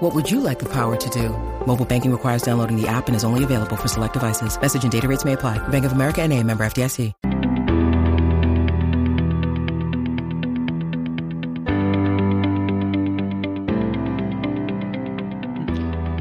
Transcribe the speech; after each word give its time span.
What 0.00 0.14
would 0.14 0.30
you 0.30 0.38
like 0.38 0.60
the 0.60 0.68
power 0.68 0.94
to 0.94 1.10
do? 1.10 1.30
Mobile 1.66 1.84
banking 1.84 2.12
requires 2.12 2.42
downloading 2.42 2.80
the 2.80 2.86
app 2.86 3.08
and 3.08 3.16
is 3.16 3.24
only 3.24 3.42
available 3.42 3.74
for 3.74 3.88
select 3.88 4.12
devices. 4.12 4.56
Message 4.60 4.84
and 4.84 4.92
data 4.92 5.08
rates 5.08 5.24
may 5.24 5.32
apply. 5.32 5.58
Bank 5.70 5.84
of 5.84 5.90
America 5.90 6.22
and 6.22 6.32
a 6.32 6.40
member 6.44 6.64
FDIC. 6.64 7.12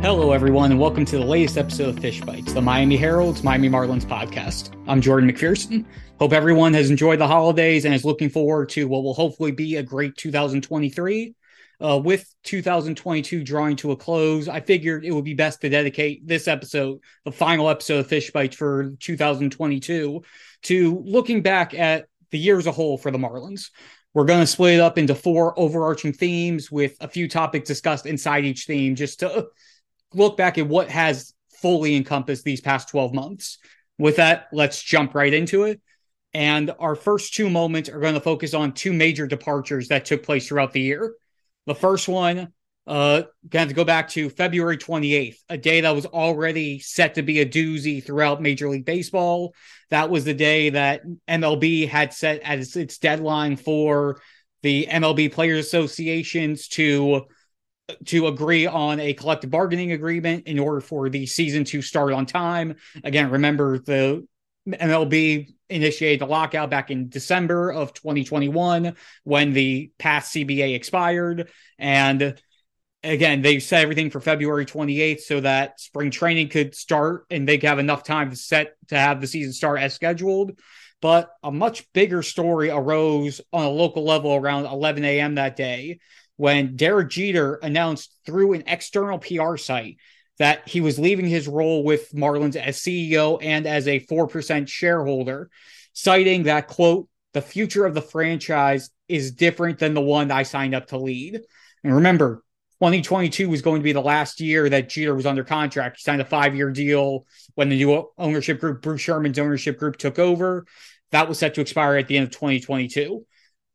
Hello, 0.02 0.32
everyone, 0.32 0.72
and 0.72 0.80
welcome 0.80 1.06
to 1.06 1.20
the 1.20 1.24
latest 1.24 1.60
episode 1.60 1.90
of 1.90 2.00
Fish 2.00 2.22
Bites, 2.22 2.54
the 2.54 2.62
Miami 2.64 2.98
Herald's 2.98 3.44
Miami 3.44 3.70
Marlins 3.70 4.06
podcast. 4.08 4.72
I'm 4.88 5.02
Jordan 5.02 5.30
McPherson. 5.30 5.86
Hope 6.18 6.34
everyone 6.34 6.74
has 6.74 6.90
enjoyed 6.90 7.20
the 7.20 7.28
holidays 7.28 7.86
and 7.86 7.94
is 7.94 8.04
looking 8.04 8.32
forward 8.32 8.70
to 8.70 8.88
what 8.88 9.04
will 9.04 9.14
hopefully 9.14 9.52
be 9.52 9.76
a 9.76 9.84
great 9.84 10.18
2023. 10.18 11.36
Uh, 11.80 12.00
with 12.04 12.34
2022 12.44 13.44
drawing 13.44 13.76
to 13.76 13.92
a 13.92 13.96
close, 13.96 14.48
I 14.48 14.62
figured 14.62 15.06
it 15.06 15.12
would 15.12 15.26
be 15.26 15.36
best 15.36 15.62
to 15.62 15.70
dedicate 15.70 16.26
this 16.26 16.48
episode, 16.48 17.00
the 17.24 17.32
final 17.32 17.70
episode 17.70 18.00
of 18.00 18.08
Fish 18.08 18.32
Bites 18.32 18.56
for 18.56 18.92
2022, 19.00 20.24
to 20.64 21.04
looking 21.06 21.44
back 21.44 21.76
at 21.76 22.08
the 22.32 22.40
year 22.40 22.58
as 22.58 22.66
a 22.66 22.72
whole 22.72 22.98
for 22.98 23.12
the 23.12 23.20
Marlins. 23.20 23.70
We're 24.14 24.26
going 24.26 24.40
to 24.40 24.48
split 24.48 24.76
it 24.76 24.80
up 24.80 24.98
into 24.98 25.14
four 25.14 25.58
overarching 25.60 26.14
themes 26.14 26.72
with 26.72 26.98
a 27.00 27.08
few 27.08 27.28
topics 27.28 27.68
discussed 27.68 28.08
inside 28.08 28.46
each 28.46 28.66
theme 28.66 28.96
just 28.96 29.20
to 29.20 29.48
look 30.14 30.38
back 30.38 30.58
at 30.58 30.68
what 30.68 30.90
has 30.90 31.34
fully 31.62 31.96
encompassed 31.96 32.44
these 32.44 32.62
past 32.62 32.90
12 32.90 33.14
months. 33.14 33.60
With 34.00 34.16
that, 34.16 34.48
let's 34.52 34.82
jump 34.82 35.14
right 35.14 35.34
into 35.34 35.64
it. 35.64 35.80
And 36.34 36.72
our 36.80 36.96
first 36.96 37.36
two 37.36 37.50
moments 37.50 37.90
are 37.90 38.00
going 38.00 38.16
to 38.16 38.20
focus 38.20 38.54
on 38.56 38.74
two 38.74 38.94
major 38.94 39.28
departures 39.28 39.90
that 39.90 40.06
took 40.06 40.24
place 40.24 40.48
throughout 40.48 40.74
the 40.74 40.82
year. 40.82 41.14
The 41.68 41.76
first 41.76 42.08
one, 42.08 42.54
uh, 42.88 43.24
going 43.50 43.68
to 43.68 43.74
go 43.74 43.84
back 43.84 44.08
to 44.10 44.30
February 44.30 44.78
28th, 44.78 45.36
a 45.50 45.58
day 45.58 45.82
that 45.82 45.94
was 45.94 46.06
already 46.06 46.80
set 46.80 47.16
to 47.16 47.22
be 47.22 47.42
a 47.42 47.46
doozy 47.46 48.02
throughout 48.04 48.42
Major 48.42 48.70
League 48.70 48.86
Baseball. 48.86 49.54
That 49.90 50.10
was 50.10 50.24
the 50.24 50.34
day 50.34 50.70
that 50.70 51.02
MLB 51.28 51.90
had 51.90 52.14
set 52.14 52.40
as 52.42 52.78
its 52.78 52.98
deadline 52.98 53.58
for 53.58 54.22
the 54.64 54.88
MLB 54.90 55.32
Players 55.32 55.66
Associations 55.66 56.70
to 56.70 57.26
to 58.06 58.28
agree 58.28 58.66
on 58.66 59.00
a 59.00 59.14
collective 59.14 59.50
bargaining 59.50 59.94
agreement 59.94 60.46
in 60.46 60.60
order 60.60 60.82
for 60.82 61.10
the 61.10 61.26
season 61.26 61.64
to 61.64 61.82
start 61.82 62.12
on 62.12 62.26
time. 62.26 62.76
Again, 63.04 63.30
remember 63.30 63.80
the 63.80 64.28
MLB 64.68 65.54
initiated 65.70 66.22
the 66.22 66.26
lockout 66.26 66.70
back 66.70 66.92
in 66.92 67.10
December 67.10 67.72
of 67.72 67.94
2021 67.94 68.96
when 69.24 69.54
the 69.54 69.92
past 69.98 70.34
CBA 70.34 70.76
expired. 70.76 71.50
And 71.78 72.40
again, 73.04 73.42
they 73.42 73.60
set 73.60 73.84
everything 73.84 74.10
for 74.10 74.20
February 74.20 74.66
28th 74.66 75.22
so 75.22 75.40
that 75.42 75.80
spring 75.80 76.12
training 76.12 76.50
could 76.50 76.76
start 76.76 77.26
and 77.30 77.48
they 77.48 77.58
could 77.58 77.70
have 77.70 77.80
enough 77.80 78.04
time 78.04 78.30
to 78.30 78.36
set 78.36 78.76
to 78.88 78.98
have 78.98 79.22
the 79.22 79.28
season 79.28 79.54
start 79.54 79.80
as 79.80 79.94
scheduled. 79.94 80.60
But 81.02 81.30
a 81.44 81.52
much 81.52 81.92
bigger 81.94 82.24
story 82.24 82.70
arose 82.70 83.40
on 83.54 83.66
a 83.66 83.70
local 83.70 84.04
level 84.04 84.36
around 84.36 84.66
11 84.66 85.06
a.m. 85.06 85.36
that 85.36 85.56
day 85.56 86.00
when 86.38 86.76
Derek 86.76 87.10
Jeter 87.10 87.56
announced 87.56 88.16
through 88.26 88.54
an 88.54 88.64
external 88.68 89.20
PR 89.20 89.58
site 89.58 89.98
that 90.40 90.68
he 90.68 90.82
was 90.82 91.00
leaving 91.00 91.28
his 91.28 91.48
role 91.48 91.84
with 91.84 92.12
Marlins 92.14 92.56
as 92.56 92.78
CEO 92.78 93.40
and 93.42 93.66
as 93.66 93.88
a 93.88 94.00
4% 94.02 94.68
shareholder, 94.68 95.50
citing 95.94 96.44
that, 96.44 96.68
quote, 96.68 97.08
the 97.34 97.42
future 97.42 97.86
of 97.86 97.94
the 97.94 98.02
franchise 98.02 98.90
is 99.08 99.32
different 99.32 99.80
than 99.80 99.94
the 99.94 100.02
one 100.02 100.32
I 100.32 100.44
signed 100.44 100.76
up 100.76 100.88
to 100.88 100.98
lead. 100.98 101.42
And 101.84 101.96
remember, 101.96 102.44
2022 102.80 103.50
was 103.50 103.62
going 103.62 103.80
to 103.80 103.84
be 103.84 103.92
the 103.92 104.02
last 104.02 104.40
year 104.40 104.70
that 104.70 104.90
Jeter 104.90 105.16
was 105.16 105.26
under 105.26 105.44
contract. 105.44 105.98
He 105.98 106.04
signed 106.04 106.22
a 106.22 106.26
five 106.26 106.56
year 106.56 106.70
deal 106.70 107.26
when 107.56 107.70
the 107.70 107.76
new 107.76 108.12
ownership 108.18 108.60
group, 108.60 108.82
Bruce 108.82 109.02
Sherman's 109.02 109.40
ownership 109.40 109.80
group, 109.80 109.98
took 109.98 110.20
over. 110.20 110.66
That 111.12 111.28
was 111.28 111.40
set 111.40 111.56
to 111.56 111.62
expire 111.62 111.98
at 111.98 112.08
the 112.08 112.18
end 112.18 112.28
of 112.28 112.32
2022. 112.32 113.26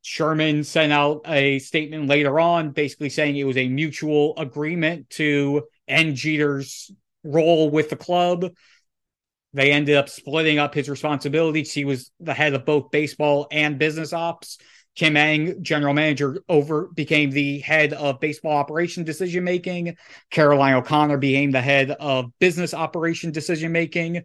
Sherman 0.02 0.64
sent 0.64 0.92
out 0.92 1.22
a 1.26 1.58
statement 1.60 2.08
later 2.08 2.38
on, 2.38 2.70
basically 2.70 3.08
saying 3.08 3.36
it 3.36 3.44
was 3.44 3.56
a 3.56 3.68
mutual 3.68 4.34
agreement 4.36 5.08
to 5.10 5.62
end 5.92 6.16
Jeter's 6.16 6.90
role 7.24 7.70
with 7.70 7.90
the 7.90 7.96
club. 7.96 8.52
They 9.54 9.72
ended 9.72 9.96
up 9.96 10.08
splitting 10.08 10.58
up 10.58 10.74
his 10.74 10.88
responsibilities. 10.88 11.72
He 11.72 11.84
was 11.84 12.10
the 12.20 12.34
head 12.34 12.54
of 12.54 12.64
both 12.64 12.90
baseball 12.90 13.46
and 13.50 13.78
business 13.78 14.12
ops. 14.12 14.58
Kim 14.94 15.16
Ng, 15.16 15.62
general 15.62 15.94
manager, 15.94 16.38
over 16.48 16.88
became 16.88 17.30
the 17.30 17.60
head 17.60 17.92
of 17.92 18.20
baseball 18.20 18.56
operation 18.56 19.04
decision 19.04 19.44
making. 19.44 19.96
Caroline 20.30 20.74
O'Connor 20.74 21.16
became 21.18 21.50
the 21.50 21.62
head 21.62 21.90
of 21.90 22.30
business 22.38 22.74
operation 22.74 23.30
decision 23.30 23.72
making. 23.72 24.22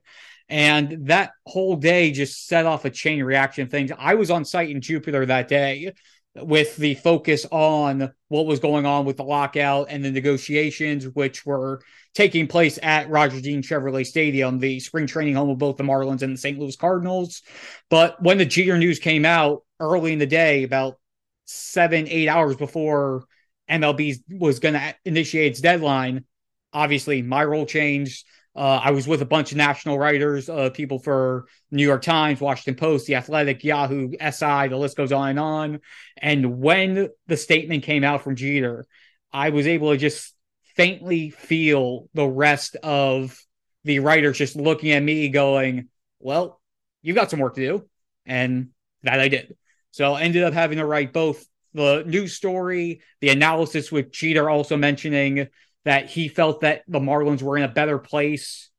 And 0.49 1.07
that 1.07 1.31
whole 1.45 1.75
day 1.75 2.11
just 2.11 2.47
set 2.47 2.65
off 2.65 2.85
a 2.85 2.89
chain 2.89 3.21
reaction 3.23 3.63
of 3.63 3.71
things. 3.71 3.91
I 3.97 4.15
was 4.15 4.31
on 4.31 4.45
site 4.45 4.69
in 4.69 4.81
Jupiter 4.81 5.25
that 5.25 5.47
day 5.47 5.93
with 6.41 6.75
the 6.77 6.95
focus 6.95 7.45
on 7.51 8.11
what 8.27 8.45
was 8.45 8.59
going 8.59 8.85
on 8.85 9.05
with 9.05 9.17
the 9.17 9.23
lockout 9.23 9.87
and 9.89 10.03
the 10.03 10.11
negotiations, 10.11 11.07
which 11.07 11.45
were 11.45 11.81
taking 12.13 12.47
place 12.47 12.79
at 12.81 13.09
Roger 13.09 13.41
Dean 13.41 13.61
Chevrolet 13.61 14.05
Stadium, 14.05 14.59
the 14.59 14.79
spring 14.79 15.07
training 15.07 15.35
home 15.35 15.49
of 15.49 15.57
both 15.57 15.77
the 15.77 15.83
Marlins 15.83 16.21
and 16.21 16.33
the 16.33 16.37
St. 16.37 16.57
Louis 16.57 16.75
Cardinals. 16.75 17.41
But 17.89 18.21
when 18.21 18.37
the 18.37 18.45
Jeter 18.45 18.77
news 18.77 18.99
came 18.99 19.25
out 19.25 19.63
early 19.79 20.13
in 20.13 20.19
the 20.19 20.25
day, 20.25 20.63
about 20.63 20.99
seven, 21.45 22.07
eight 22.07 22.27
hours 22.27 22.55
before 22.55 23.25
MLB 23.69 24.21
was 24.29 24.59
going 24.59 24.73
to 24.73 24.95
initiate 25.05 25.51
its 25.51 25.61
deadline, 25.61 26.25
obviously 26.73 27.21
my 27.21 27.43
role 27.43 27.65
changed. 27.65 28.25
Uh, 28.57 28.81
I 28.83 28.89
was 28.89 29.07
with 29.07 29.21
a 29.21 29.25
bunch 29.25 29.51
of 29.51 29.57
national 29.57 29.99
writers, 29.99 30.49
uh, 30.49 30.71
people 30.71 30.97
for 30.97 31.45
New 31.69 31.83
York 31.83 32.01
Times, 32.01 32.41
Washington 32.41 32.73
Post, 32.73 33.05
The 33.05 33.13
Athletic, 33.13 33.63
Yahoo, 33.63 34.13
SI, 34.13 34.67
the 34.69 34.77
list 34.77 34.97
goes 34.97 35.11
on 35.11 35.29
and 35.29 35.39
on. 35.39 35.79
And 36.17 36.59
when 36.59 37.09
the 37.27 37.37
statement 37.37 37.83
came 37.83 38.03
out 38.03 38.23
from 38.23 38.35
Jeter, 38.35 38.87
I 39.31 39.51
was 39.51 39.67
able 39.67 39.91
to 39.91 39.97
just 39.97 40.33
faintly 40.75 41.29
feel 41.29 42.09
the 42.15 42.25
rest 42.25 42.75
of 42.77 43.39
the 43.83 43.99
writers 43.99 44.39
just 44.39 44.55
looking 44.55 44.89
at 44.91 45.03
me 45.03 45.29
going, 45.29 45.89
well, 46.19 46.59
you've 47.03 47.15
got 47.15 47.29
some 47.29 47.39
work 47.39 47.53
to 47.55 47.61
do. 47.61 47.89
And 48.25 48.69
that 49.03 49.19
I 49.19 49.27
did. 49.27 49.55
So 49.91 50.13
I 50.13 50.21
ended 50.21 50.43
up 50.43 50.53
having 50.53 50.79
to 50.79 50.85
write 50.85 51.13
both 51.13 51.45
the 51.75 52.03
news 52.07 52.33
story, 52.33 53.01
the 53.21 53.29
analysis 53.29 53.91
with 53.91 54.11
Jeter 54.11 54.49
also 54.49 54.77
mentioning 54.77 55.47
that 55.87 56.09
he 56.09 56.27
felt 56.27 56.61
that 56.61 56.83
the 56.89 56.99
Marlins 56.99 57.41
were 57.41 57.55
in 57.55 57.63
a 57.63 57.69
better 57.69 57.97
place 57.97 58.69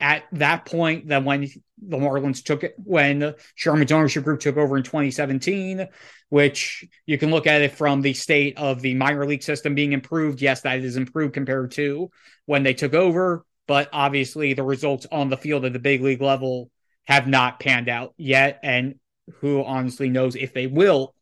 at 0.00 0.24
that 0.32 0.66
point 0.66 1.08
than 1.08 1.24
when 1.24 1.48
the 1.80 1.96
Marlins 1.96 2.44
took 2.44 2.62
it 2.62 2.74
when 2.76 3.20
the 3.20 3.36
Sherman's 3.54 3.90
ownership 3.90 4.22
group 4.22 4.38
took 4.38 4.58
over 4.58 4.76
in 4.76 4.82
2017, 4.82 5.88
which 6.28 6.84
you 7.06 7.16
can 7.16 7.30
look 7.30 7.46
at 7.46 7.62
it 7.62 7.72
from 7.72 8.02
the 8.02 8.12
state 8.12 8.58
of 8.58 8.82
the 8.82 8.92
minor 8.92 9.24
league 9.24 9.42
system 9.42 9.74
being 9.74 9.94
improved. 9.94 10.42
Yes, 10.42 10.60
that 10.60 10.80
is 10.80 10.98
improved 10.98 11.32
compared 11.32 11.70
to 11.72 12.10
when 12.44 12.64
they 12.64 12.74
took 12.74 12.92
over, 12.92 13.46
but 13.66 13.88
obviously 13.90 14.52
the 14.52 14.62
results 14.62 15.06
on 15.10 15.30
the 15.30 15.38
field 15.38 15.64
at 15.64 15.72
the 15.72 15.78
big 15.78 16.02
league 16.02 16.20
level 16.20 16.70
have 17.06 17.26
not 17.26 17.60
panned 17.60 17.88
out 17.88 18.12
yet. 18.18 18.60
And 18.62 18.96
who 19.40 19.64
honestly 19.64 20.10
knows 20.10 20.36
if 20.36 20.52
they 20.52 20.66
will 20.66 21.14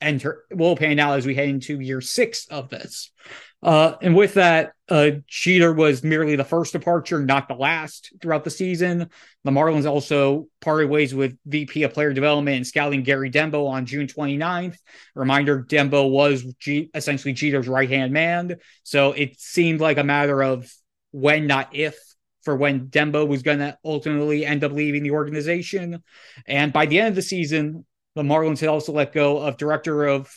enter 0.00 0.44
will 0.50 0.76
pan 0.76 0.98
out 0.98 1.18
as 1.18 1.26
we 1.26 1.34
head 1.34 1.48
into 1.48 1.80
year 1.80 2.00
six 2.00 2.46
of 2.46 2.68
this. 2.68 3.10
Uh, 3.64 3.96
and 4.02 4.14
with 4.14 4.34
that, 4.34 4.74
uh, 4.90 5.10
Jeter 5.26 5.72
was 5.72 6.04
merely 6.04 6.36
the 6.36 6.44
first 6.44 6.74
departure, 6.74 7.18
not 7.20 7.48
the 7.48 7.54
last 7.54 8.12
throughout 8.20 8.44
the 8.44 8.50
season. 8.50 9.08
The 9.42 9.50
Marlins 9.50 9.88
also 9.88 10.48
parted 10.60 10.90
ways 10.90 11.14
with 11.14 11.38
VP 11.46 11.82
of 11.84 11.94
Player 11.94 12.12
Development 12.12 12.58
and 12.58 12.66
Scouting 12.66 13.02
Gary 13.02 13.30
Denbo 13.30 13.66
on 13.66 13.86
June 13.86 14.06
29th. 14.06 14.76
Reminder 15.14 15.64
Denbo 15.64 16.10
was 16.10 16.44
G- 16.60 16.90
essentially 16.94 17.32
Jeter's 17.32 17.66
right 17.66 17.88
hand 17.88 18.12
man. 18.12 18.56
So 18.82 19.12
it 19.12 19.40
seemed 19.40 19.80
like 19.80 19.96
a 19.96 20.04
matter 20.04 20.42
of 20.42 20.70
when, 21.12 21.46
not 21.46 21.74
if, 21.74 21.96
for 22.42 22.54
when 22.54 22.88
Denbo 22.88 23.26
was 23.26 23.42
going 23.42 23.60
to 23.60 23.78
ultimately 23.82 24.44
end 24.44 24.62
up 24.62 24.72
leaving 24.72 25.02
the 25.02 25.12
organization. 25.12 26.02
And 26.46 26.70
by 26.70 26.84
the 26.84 26.98
end 26.98 27.08
of 27.08 27.14
the 27.14 27.22
season, 27.22 27.86
the 28.14 28.22
Marlins 28.22 28.60
had 28.60 28.68
also 28.68 28.92
let 28.92 29.14
go 29.14 29.38
of 29.38 29.56
Director 29.56 30.04
of 30.04 30.30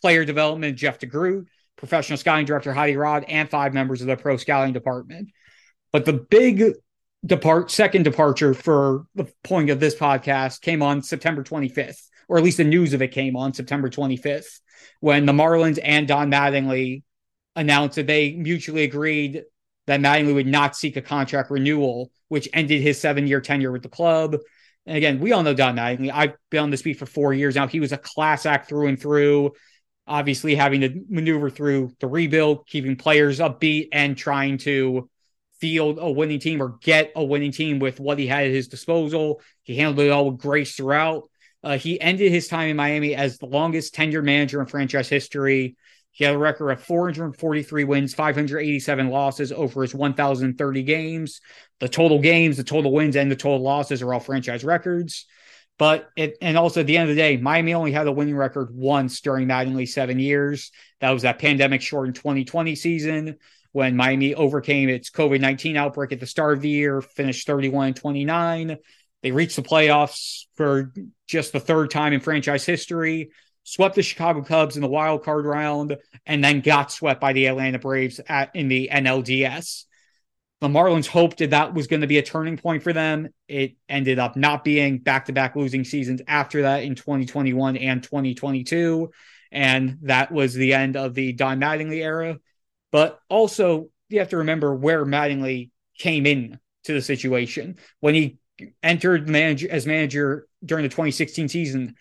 Player 0.00 0.24
Development 0.24 0.78
Jeff 0.78 1.00
DeGroot 1.00 1.46
professional 1.78 2.18
scouting 2.18 2.44
director 2.44 2.74
Hadi 2.74 2.96
Raad, 2.96 3.24
and 3.28 3.48
five 3.48 3.72
members 3.72 4.02
of 4.02 4.06
the 4.06 4.16
pro 4.16 4.36
scouting 4.36 4.74
department. 4.74 5.30
But 5.92 6.04
the 6.04 6.12
big 6.12 6.74
depart 7.24 7.70
second 7.70 8.02
departure 8.02 8.52
for 8.52 9.06
the 9.14 9.26
point 9.42 9.70
of 9.70 9.80
this 9.80 9.94
podcast 9.94 10.60
came 10.60 10.82
on 10.82 11.02
September 11.02 11.42
25th, 11.42 12.02
or 12.28 12.36
at 12.36 12.44
least 12.44 12.58
the 12.58 12.64
news 12.64 12.92
of 12.92 13.00
it 13.00 13.08
came 13.08 13.36
on 13.36 13.54
September 13.54 13.88
25th, 13.88 14.60
when 15.00 15.24
the 15.24 15.32
Marlins 15.32 15.78
and 15.82 16.06
Don 16.06 16.30
Mattingly 16.30 17.02
announced 17.56 17.96
that 17.96 18.06
they 18.06 18.32
mutually 18.34 18.84
agreed 18.84 19.44
that 19.86 20.00
Mattingly 20.00 20.34
would 20.34 20.46
not 20.46 20.76
seek 20.76 20.96
a 20.96 21.02
contract 21.02 21.50
renewal, 21.50 22.10
which 22.28 22.48
ended 22.52 22.82
his 22.82 23.00
seven 23.00 23.26
year 23.26 23.40
tenure 23.40 23.72
with 23.72 23.82
the 23.82 23.88
club. 23.88 24.36
And 24.84 24.96
again, 24.96 25.20
we 25.20 25.32
all 25.32 25.42
know 25.42 25.54
Don 25.54 25.76
Mattingly. 25.76 26.10
I've 26.12 26.34
been 26.50 26.64
on 26.64 26.70
this 26.70 26.82
beat 26.82 26.98
for 26.98 27.06
four 27.06 27.32
years 27.32 27.54
now. 27.54 27.66
He 27.66 27.80
was 27.80 27.92
a 27.92 27.98
class 27.98 28.46
act 28.46 28.68
through 28.68 28.88
and 28.88 29.00
through. 29.00 29.52
Obviously, 30.08 30.54
having 30.54 30.80
to 30.80 31.04
maneuver 31.08 31.50
through 31.50 31.92
the 32.00 32.06
rebuild, 32.06 32.66
keeping 32.66 32.96
players 32.96 33.38
upbeat, 33.40 33.88
and 33.92 34.16
trying 34.16 34.58
to 34.58 35.08
field 35.60 35.98
a 36.00 36.10
winning 36.10 36.40
team 36.40 36.62
or 36.62 36.78
get 36.80 37.12
a 37.16 37.24
winning 37.24 37.52
team 37.52 37.78
with 37.78 38.00
what 38.00 38.18
he 38.18 38.26
had 38.26 38.44
at 38.44 38.50
his 38.52 38.68
disposal. 38.68 39.40
He 39.62 39.76
handled 39.76 40.06
it 40.06 40.10
all 40.10 40.30
with 40.30 40.40
grace 40.40 40.74
throughout. 40.74 41.28
Uh, 41.62 41.76
he 41.76 42.00
ended 42.00 42.30
his 42.30 42.48
time 42.48 42.70
in 42.70 42.76
Miami 42.76 43.14
as 43.14 43.38
the 43.38 43.46
longest 43.46 43.94
tenured 43.94 44.24
manager 44.24 44.60
in 44.60 44.66
franchise 44.66 45.08
history. 45.08 45.76
He 46.12 46.24
had 46.24 46.34
a 46.34 46.38
record 46.38 46.70
of 46.70 46.82
443 46.82 47.84
wins, 47.84 48.14
587 48.14 49.08
losses 49.08 49.52
over 49.52 49.82
his 49.82 49.94
1,030 49.94 50.82
games. 50.82 51.40
The 51.80 51.88
total 51.88 52.20
games, 52.20 52.56
the 52.56 52.64
total 52.64 52.92
wins, 52.92 53.16
and 53.16 53.30
the 53.30 53.36
total 53.36 53.62
losses 53.62 54.02
are 54.02 54.14
all 54.14 54.20
franchise 54.20 54.64
records. 54.64 55.26
But 55.78 56.10
it, 56.16 56.36
and 56.42 56.58
also 56.58 56.80
at 56.80 56.86
the 56.86 56.96
end 56.96 57.08
of 57.08 57.14
the 57.14 57.22
day, 57.22 57.36
Miami 57.36 57.74
only 57.74 57.92
had 57.92 58.06
a 58.06 58.12
winning 58.12 58.36
record 58.36 58.74
once 58.74 59.20
during 59.20 59.46
Mattingly's 59.46 59.94
seven 59.94 60.18
years. 60.18 60.72
That 61.00 61.10
was 61.10 61.22
that 61.22 61.38
pandemic 61.38 61.82
shortened 61.82 62.16
2020 62.16 62.74
season 62.74 63.36
when 63.72 63.96
Miami 63.96 64.34
overcame 64.34 64.88
its 64.88 65.10
COVID 65.10 65.40
19 65.40 65.76
outbreak 65.76 66.12
at 66.12 66.20
the 66.20 66.26
start 66.26 66.54
of 66.54 66.62
the 66.62 66.68
year, 66.68 67.00
finished 67.00 67.46
31 67.46 67.94
29. 67.94 68.76
They 69.22 69.30
reached 69.30 69.56
the 69.56 69.62
playoffs 69.62 70.46
for 70.56 70.92
just 71.26 71.52
the 71.52 71.60
third 71.60 71.90
time 71.90 72.12
in 72.12 72.20
franchise 72.20 72.64
history 72.64 73.30
swept 73.68 73.96
the 73.96 74.02
Chicago 74.02 74.42
Cubs 74.42 74.76
in 74.76 74.82
the 74.82 74.88
wild 74.88 75.22
card 75.22 75.44
round, 75.44 75.98
and 76.24 76.42
then 76.42 76.62
got 76.62 76.90
swept 76.90 77.20
by 77.20 77.34
the 77.34 77.46
Atlanta 77.46 77.78
Braves 77.78 78.18
at, 78.26 78.50
in 78.54 78.68
the 78.68 78.88
NLDS. 78.90 79.84
The 80.60 80.68
Marlins 80.68 81.06
hoped 81.06 81.38
that 81.38 81.50
that 81.50 81.72
was 81.72 81.86
going 81.86 82.00
to 82.00 82.08
be 82.08 82.18
a 82.18 82.22
turning 82.22 82.56
point 82.56 82.82
for 82.82 82.92
them. 82.92 83.28
It 83.46 83.76
ended 83.88 84.18
up 84.18 84.36
not 84.36 84.64
being 84.64 84.98
back 84.98 85.26
to 85.26 85.32
back 85.32 85.54
losing 85.54 85.84
seasons 85.84 86.20
after 86.26 86.62
that 86.62 86.82
in 86.82 86.96
2021 86.96 87.76
and 87.76 88.02
2022. 88.02 89.10
And 89.52 89.98
that 90.02 90.32
was 90.32 90.54
the 90.54 90.74
end 90.74 90.96
of 90.96 91.14
the 91.14 91.32
Don 91.32 91.60
Mattingly 91.60 92.02
era. 92.02 92.38
But 92.90 93.20
also, 93.28 93.90
you 94.08 94.18
have 94.18 94.30
to 94.30 94.38
remember 94.38 94.74
where 94.74 95.04
Mattingly 95.04 95.70
came 95.96 96.26
in 96.26 96.58
to 96.84 96.92
the 96.92 97.02
situation. 97.02 97.76
When 98.00 98.14
he 98.14 98.38
entered 98.82 99.28
manager, 99.28 99.68
as 99.70 99.86
manager 99.86 100.48
during 100.64 100.82
the 100.82 100.88
2016 100.88 101.48
season, 101.48 101.94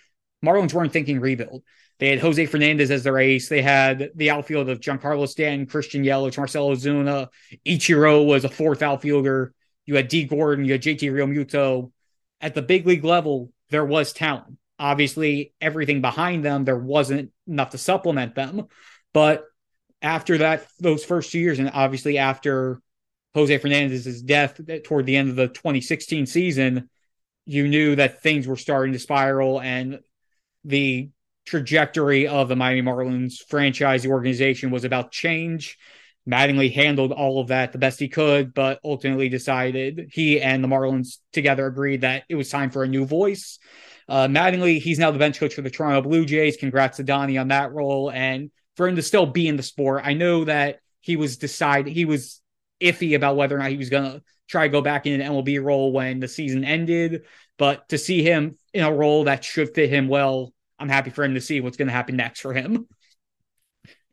Marlins 0.44 0.74
weren't 0.74 0.94
thinking 0.94 1.20
rebuild. 1.20 1.64
They 2.00 2.10
had 2.10 2.20
Jose 2.20 2.46
Fernandez 2.46 2.92
as 2.92 3.04
their 3.04 3.18
ace. 3.18 3.50
They 3.50 3.62
had 3.62 4.12
the 4.16 4.30
outfield 4.30 4.70
of 4.70 4.80
Giancarlo 4.80 5.28
Stanton, 5.28 5.66
Christian 5.66 6.04
Yelich, 6.04 6.38
Marcell 6.38 6.70
Ozuna. 6.70 7.30
Ichiro 7.66 8.26
was 8.26 8.46
a 8.46 8.50
fourth 8.50 8.84
outfielder. 8.84 9.54
You 9.86 9.96
had 9.96 10.08
Dee 10.08 10.26
Gordon, 10.26 10.66
you 10.66 10.74
had 10.74 10.84
JT 10.84 11.12
Realmuto. 11.12 11.92
At 12.40 12.54
the 12.54 12.62
big 12.62 12.86
league 12.86 13.04
level, 13.04 13.52
there 13.70 13.86
was 13.86 14.14
talent. 14.14 14.58
Obviously, 14.78 15.54
everything 15.60 16.02
behind 16.02 16.46
them, 16.46 16.66
there 16.66 16.78
wasn't 16.78 17.32
enough 17.48 17.72
to 17.72 17.80
supplement 17.80 18.36
them. 18.36 18.68
But 19.12 19.46
after 20.02 20.38
that, 20.40 20.68
those 20.80 21.04
first 21.04 21.32
two 21.32 21.40
years, 21.40 21.58
and 21.58 21.72
obviously 21.74 22.20
after 22.20 22.80
Jose 23.34 23.58
Fernandez's 23.58 24.22
death 24.22 24.60
toward 24.84 25.08
the 25.08 25.16
end 25.16 25.30
of 25.30 25.36
the 25.36 25.48
2016 25.48 26.28
season, 26.28 26.90
you 27.46 27.68
knew 27.68 27.96
that 27.96 28.22
things 28.22 28.46
were 28.46 28.58
starting 28.58 28.94
to 28.94 29.00
spiral 29.00 29.60
and 29.60 30.00
the 30.64 31.10
trajectory 31.48 32.28
of 32.28 32.50
the 32.50 32.56
Miami 32.56 32.82
Marlins 32.82 33.38
franchise, 33.48 34.04
the 34.04 34.10
organization 34.10 34.70
was 34.70 34.84
about 34.84 35.12
change. 35.12 35.78
Mattingly 36.30 36.74
handled 36.74 37.14
all 37.14 37.40
of 37.40 37.48
that 37.48 37.72
the 37.72 37.78
best 37.78 38.02
he 38.02 38.10
could, 38.10 38.54
but 38.54 38.82
ultimately 38.84 39.30
decided 39.30 40.10
he 40.12 40.42
and 40.42 40.62
the 40.62 40.68
Marlins 40.68 41.20
together 41.32 41.66
agreed 41.66 42.02
that 42.02 42.26
it 42.28 42.36
was 42.36 42.50
time 42.50 42.70
for 42.70 42.84
a 42.84 42.88
new 42.88 43.06
voice. 43.06 43.60
Uh, 44.10 44.28
Mattingly, 44.28 44.80
he's 44.80 45.00
now 45.00 45.10
the 45.10 45.20
bench 45.20 45.40
coach 45.40 45.54
for 45.54 45.62
the 45.62 45.70
Toronto 45.70 46.02
Blue 46.02 46.26
Jays. 46.26 46.58
Congrats 46.58 46.98
to 46.98 47.04
Donnie 47.04 47.38
on 47.38 47.48
that 47.48 47.72
role. 47.72 48.12
And 48.12 48.52
for 48.76 48.86
him 48.86 48.98
to 48.98 49.02
still 49.02 49.26
be 49.26 49.48
in 49.48 49.56
the 49.56 49.64
sport, 49.64 50.02
I 50.06 50.14
know 50.14 50.44
that 50.44 50.80
he 51.00 51.16
was 51.16 51.38
decided, 51.38 51.94
he 51.94 52.04
was 52.04 52.42
iffy 52.82 53.16
about 53.16 53.38
whether 53.38 53.56
or 53.56 53.60
not 53.60 53.72
he 53.72 53.78
was 53.78 53.90
going 53.90 54.12
to 54.12 54.22
try 54.50 54.64
to 54.64 54.72
go 54.72 54.82
back 54.82 55.06
in 55.06 55.22
an 55.22 55.32
MLB 55.32 55.64
role 55.64 55.94
when 55.94 56.20
the 56.20 56.28
season 56.28 56.66
ended. 56.66 57.24
But 57.58 57.88
to 57.90 57.98
see 57.98 58.22
him 58.22 58.58
in 58.74 58.84
a 58.84 58.94
role 58.94 59.24
that 59.24 59.46
should 59.46 59.74
fit 59.74 59.90
him 59.90 60.10
well 60.10 60.54
I'm 60.80 60.90
happy 60.90 61.10
for 61.10 61.24
him 61.24 61.34
to 61.34 61.42
see 61.42 61.62
what's 61.62 61.78
going 61.78 61.88
to 61.88 61.94
happen 61.94 62.16
next 62.16 62.42
for 62.42 62.54
him. 62.54 62.88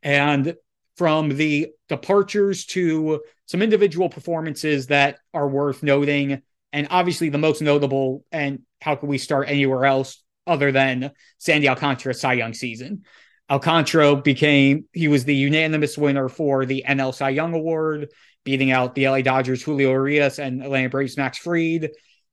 And 0.01 0.55
from 0.97 1.29
the 1.29 1.71
departures 1.89 2.65
to 2.65 3.21
some 3.47 3.61
individual 3.61 4.09
performances 4.09 4.87
that 4.87 5.19
are 5.33 5.47
worth 5.47 5.83
noting, 5.83 6.41
and 6.71 6.87
obviously 6.89 7.29
the 7.29 7.37
most 7.37 7.61
notable, 7.61 8.23
and 8.31 8.61
how 8.81 8.95
could 8.95 9.09
we 9.09 9.17
start 9.17 9.49
anywhere 9.49 9.85
else 9.85 10.23
other 10.47 10.71
than 10.71 11.11
Sandy 11.37 11.67
Alcantara's 11.67 12.19
Cy 12.19 12.33
Young 12.33 12.53
season? 12.53 13.03
Alcantara 13.49 14.15
became, 14.15 14.85
he 14.93 15.07
was 15.07 15.25
the 15.25 15.35
unanimous 15.35 15.97
winner 15.97 16.29
for 16.29 16.65
the 16.65 16.83
NL 16.87 17.13
Cy 17.13 17.29
Young 17.29 17.53
Award, 17.53 18.09
beating 18.43 18.71
out 18.71 18.95
the 18.95 19.07
LA 19.07 19.21
Dodgers 19.21 19.61
Julio 19.61 19.91
Urias 19.91 20.39
and 20.39 20.63
Atlanta 20.63 20.89
Braves 20.89 21.17
Max 21.17 21.37
Fried 21.37 21.89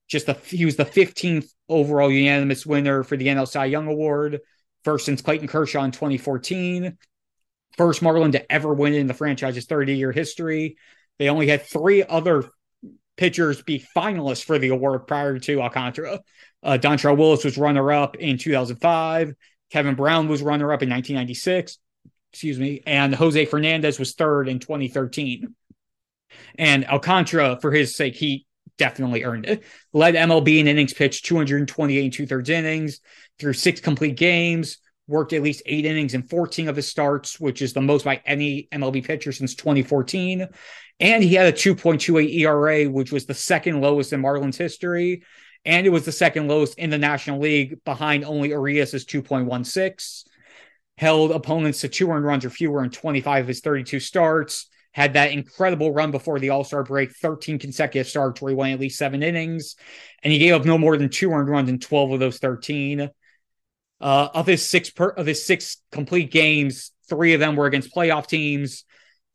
just 0.08 0.26
the 0.26 0.34
he 0.34 0.64
was 0.64 0.76
the 0.76 0.84
15th 0.84 1.48
overall 1.68 2.10
unanimous 2.10 2.66
winner 2.66 3.02
for 3.02 3.16
the 3.16 3.26
NL 3.26 3.48
Cy 3.48 3.66
Young 3.66 3.86
Award, 3.86 4.40
first 4.84 5.06
since 5.06 5.22
Clayton 5.22 5.48
Kershaw 5.48 5.84
in 5.84 5.90
2014. 5.90 6.96
First 7.76 8.02
Marlin 8.02 8.32
to 8.32 8.52
ever 8.52 8.74
win 8.74 8.92
in 8.92 9.06
the 9.06 9.14
franchise's 9.14 9.64
30 9.66 9.96
year 9.96 10.12
history. 10.12 10.76
They 11.18 11.28
only 11.28 11.48
had 11.48 11.62
three 11.62 12.02
other 12.02 12.50
pitchers 13.16 13.62
be 13.62 13.84
finalists 13.96 14.44
for 14.44 14.58
the 14.58 14.68
award 14.68 15.06
prior 15.06 15.38
to 15.38 15.60
Alcantara. 15.60 16.20
Uh, 16.62 16.78
Dontrelle 16.80 17.16
Willis 17.16 17.44
was 17.44 17.58
runner 17.58 17.92
up 17.92 18.16
in 18.16 18.38
2005. 18.38 19.34
Kevin 19.70 19.94
Brown 19.94 20.28
was 20.28 20.42
runner 20.42 20.72
up 20.72 20.82
in 20.82 20.90
1996. 20.90 21.78
Excuse 22.32 22.58
me. 22.58 22.82
And 22.86 23.14
Jose 23.14 23.44
Fernandez 23.46 23.98
was 23.98 24.14
third 24.14 24.48
in 24.48 24.58
2013. 24.58 25.54
And 26.56 26.86
Alcantara, 26.86 27.58
for 27.60 27.72
his 27.72 27.96
sake, 27.96 28.14
he 28.14 28.46
definitely 28.82 29.22
earned 29.22 29.46
it. 29.46 29.62
Led 29.92 30.16
MLB 30.16 30.58
in 30.58 30.66
innings 30.66 30.92
pitched 30.92 31.24
228 31.26 32.02
and 32.02 32.12
two 32.12 32.26
thirds 32.26 32.50
innings 32.50 32.98
through 33.38 33.52
six 33.52 33.80
complete 33.80 34.16
games. 34.16 34.78
Worked 35.06 35.34
at 35.34 35.42
least 35.42 35.62
eight 35.66 35.84
innings 35.84 36.14
in 36.14 36.24
14 36.24 36.68
of 36.68 36.74
his 36.74 36.88
starts, 36.88 37.38
which 37.38 37.62
is 37.62 37.72
the 37.72 37.80
most 37.80 38.04
by 38.04 38.20
any 38.26 38.66
MLB 38.72 39.04
pitcher 39.04 39.30
since 39.30 39.54
2014. 39.54 40.48
And 40.98 41.22
he 41.22 41.34
had 41.34 41.46
a 41.46 41.56
2.28 41.56 42.34
ERA, 42.40 42.90
which 42.90 43.12
was 43.12 43.24
the 43.24 43.34
second 43.34 43.80
lowest 43.80 44.12
in 44.12 44.20
Marlins 44.20 44.56
history. 44.56 45.22
And 45.64 45.86
it 45.86 45.90
was 45.90 46.04
the 46.04 46.10
second 46.10 46.48
lowest 46.48 46.76
in 46.76 46.90
the 46.90 46.98
National 46.98 47.38
League 47.38 47.84
behind 47.84 48.24
only 48.24 48.48
Urias's 48.48 49.04
2.16. 49.04 50.24
Held 50.98 51.30
opponents 51.30 51.82
to 51.82 51.88
two 51.88 52.10
earned 52.10 52.24
runs 52.24 52.44
or 52.44 52.50
fewer 52.50 52.82
in 52.82 52.90
25 52.90 53.44
of 53.44 53.48
his 53.48 53.60
32 53.60 54.00
starts 54.00 54.66
had 54.92 55.14
that 55.14 55.32
incredible 55.32 55.92
run 55.92 56.10
before 56.10 56.38
the 56.38 56.50
All 56.50 56.64
Star 56.64 56.84
break, 56.84 57.12
13 57.16 57.58
consecutive 57.58 58.08
starts 58.08 58.40
where 58.40 58.50
he 58.50 58.56
won 58.56 58.70
at 58.70 58.80
least 58.80 58.98
seven 58.98 59.22
innings, 59.22 59.76
and 60.22 60.32
he 60.32 60.38
gave 60.38 60.54
up 60.54 60.64
no 60.64 60.78
more 60.78 60.96
than 60.96 61.08
two 61.08 61.30
earned 61.32 61.48
runs 61.48 61.68
in 61.68 61.78
12 61.78 62.12
of 62.12 62.20
those 62.20 62.38
13. 62.38 63.10
Uh, 64.00 64.28
of 64.34 64.46
his 64.46 64.68
six 64.68 64.90
per, 64.90 65.08
of 65.08 65.26
his 65.26 65.46
six 65.46 65.78
complete 65.92 66.30
games, 66.30 66.90
three 67.08 67.34
of 67.34 67.40
them 67.40 67.56
were 67.56 67.66
against 67.66 67.94
playoff 67.94 68.26
teams. 68.26 68.84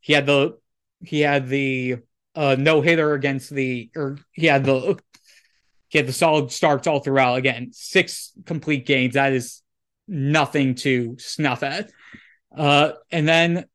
He 0.01 0.13
had 0.13 0.25
the 0.25 0.57
he 1.01 1.21
had 1.21 1.47
the 1.47 1.97
uh, 2.35 2.55
no 2.59 2.81
hitter 2.81 3.13
against 3.13 3.49
the 3.49 3.89
or 3.95 4.17
he 4.33 4.45
had 4.45 4.65
the 4.65 4.99
he 5.87 5.97
had 5.97 6.07
the 6.07 6.13
solid 6.13 6.51
starts 6.51 6.85
all 6.85 6.99
throughout. 6.99 7.37
Again, 7.37 7.69
six 7.71 8.33
complete 8.45 8.85
games. 8.85 9.13
That 9.13 9.31
is 9.31 9.61
nothing 10.07 10.75
to 10.75 11.15
snuff 11.17 11.63
at. 11.63 11.89
Uh, 12.55 12.91
and 13.09 13.27
then 13.27 13.65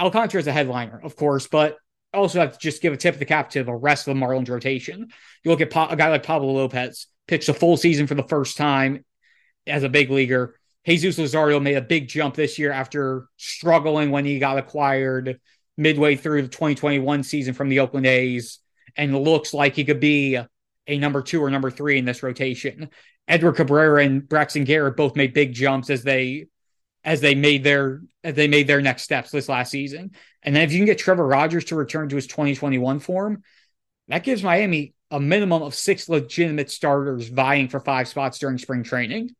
Alcantara 0.00 0.40
is 0.40 0.46
a 0.46 0.52
headliner, 0.52 1.00
of 1.02 1.14
course, 1.14 1.46
but 1.46 1.76
also 2.12 2.40
have 2.40 2.54
to 2.54 2.58
just 2.58 2.82
give 2.82 2.92
a 2.92 2.96
tip 2.96 3.14
of 3.14 3.18
the 3.18 3.24
cap 3.24 3.50
to 3.50 3.62
the 3.62 3.72
rest 3.72 4.08
of 4.08 4.14
the 4.14 4.20
Marlins 4.20 4.48
rotation. 4.48 5.08
You 5.44 5.50
look 5.50 5.60
at 5.60 5.70
pa- 5.70 5.88
a 5.88 5.96
guy 5.96 6.08
like 6.08 6.22
Pablo 6.22 6.52
Lopez, 6.52 7.06
pitched 7.28 7.48
a 7.48 7.54
full 7.54 7.76
season 7.76 8.06
for 8.06 8.14
the 8.14 8.24
first 8.24 8.56
time 8.56 9.04
as 9.66 9.82
a 9.82 9.88
big 9.88 10.10
leaguer. 10.10 10.56
Jesus 10.86 11.18
Luzardo 11.18 11.62
made 11.62 11.76
a 11.76 11.82
big 11.82 12.08
jump 12.08 12.34
this 12.34 12.58
year 12.58 12.72
after 12.72 13.26
struggling 13.36 14.10
when 14.10 14.24
he 14.24 14.38
got 14.38 14.58
acquired 14.58 15.38
midway 15.76 16.16
through 16.16 16.42
the 16.42 16.48
2021 16.48 17.22
season 17.22 17.54
from 17.54 17.68
the 17.68 17.80
Oakland 17.80 18.06
A's, 18.06 18.58
and 18.96 19.16
looks 19.16 19.54
like 19.54 19.76
he 19.76 19.84
could 19.84 20.00
be 20.00 20.38
a 20.86 20.98
number 20.98 21.22
two 21.22 21.42
or 21.42 21.50
number 21.50 21.70
three 21.70 21.98
in 21.98 22.04
this 22.04 22.22
rotation. 22.22 22.90
Edward 23.28 23.52
Cabrera 23.52 24.04
and 24.04 24.28
Braxton 24.28 24.64
Garrett 24.64 24.96
both 24.96 25.14
made 25.14 25.32
big 25.32 25.52
jumps 25.52 25.90
as 25.90 26.02
they 26.02 26.46
as 27.04 27.20
they 27.20 27.34
made 27.34 27.64
their 27.64 28.02
as 28.22 28.34
they 28.34 28.48
made 28.48 28.66
their 28.66 28.80
next 28.80 29.02
steps 29.02 29.30
this 29.30 29.48
last 29.48 29.70
season. 29.70 30.10
And 30.42 30.54
then 30.54 30.62
if 30.62 30.72
you 30.72 30.78
can 30.78 30.86
get 30.86 30.98
Trevor 30.98 31.26
Rogers 31.26 31.66
to 31.66 31.76
return 31.76 32.08
to 32.10 32.16
his 32.16 32.26
2021 32.26 33.00
form, 33.00 33.42
that 34.08 34.24
gives 34.24 34.42
Miami 34.42 34.94
a 35.10 35.20
minimum 35.20 35.62
of 35.62 35.74
six 35.74 36.08
legitimate 36.08 36.70
starters 36.70 37.28
vying 37.28 37.68
for 37.68 37.80
five 37.80 38.08
spots 38.08 38.38
during 38.38 38.58
spring 38.58 38.82
training. 38.82 39.30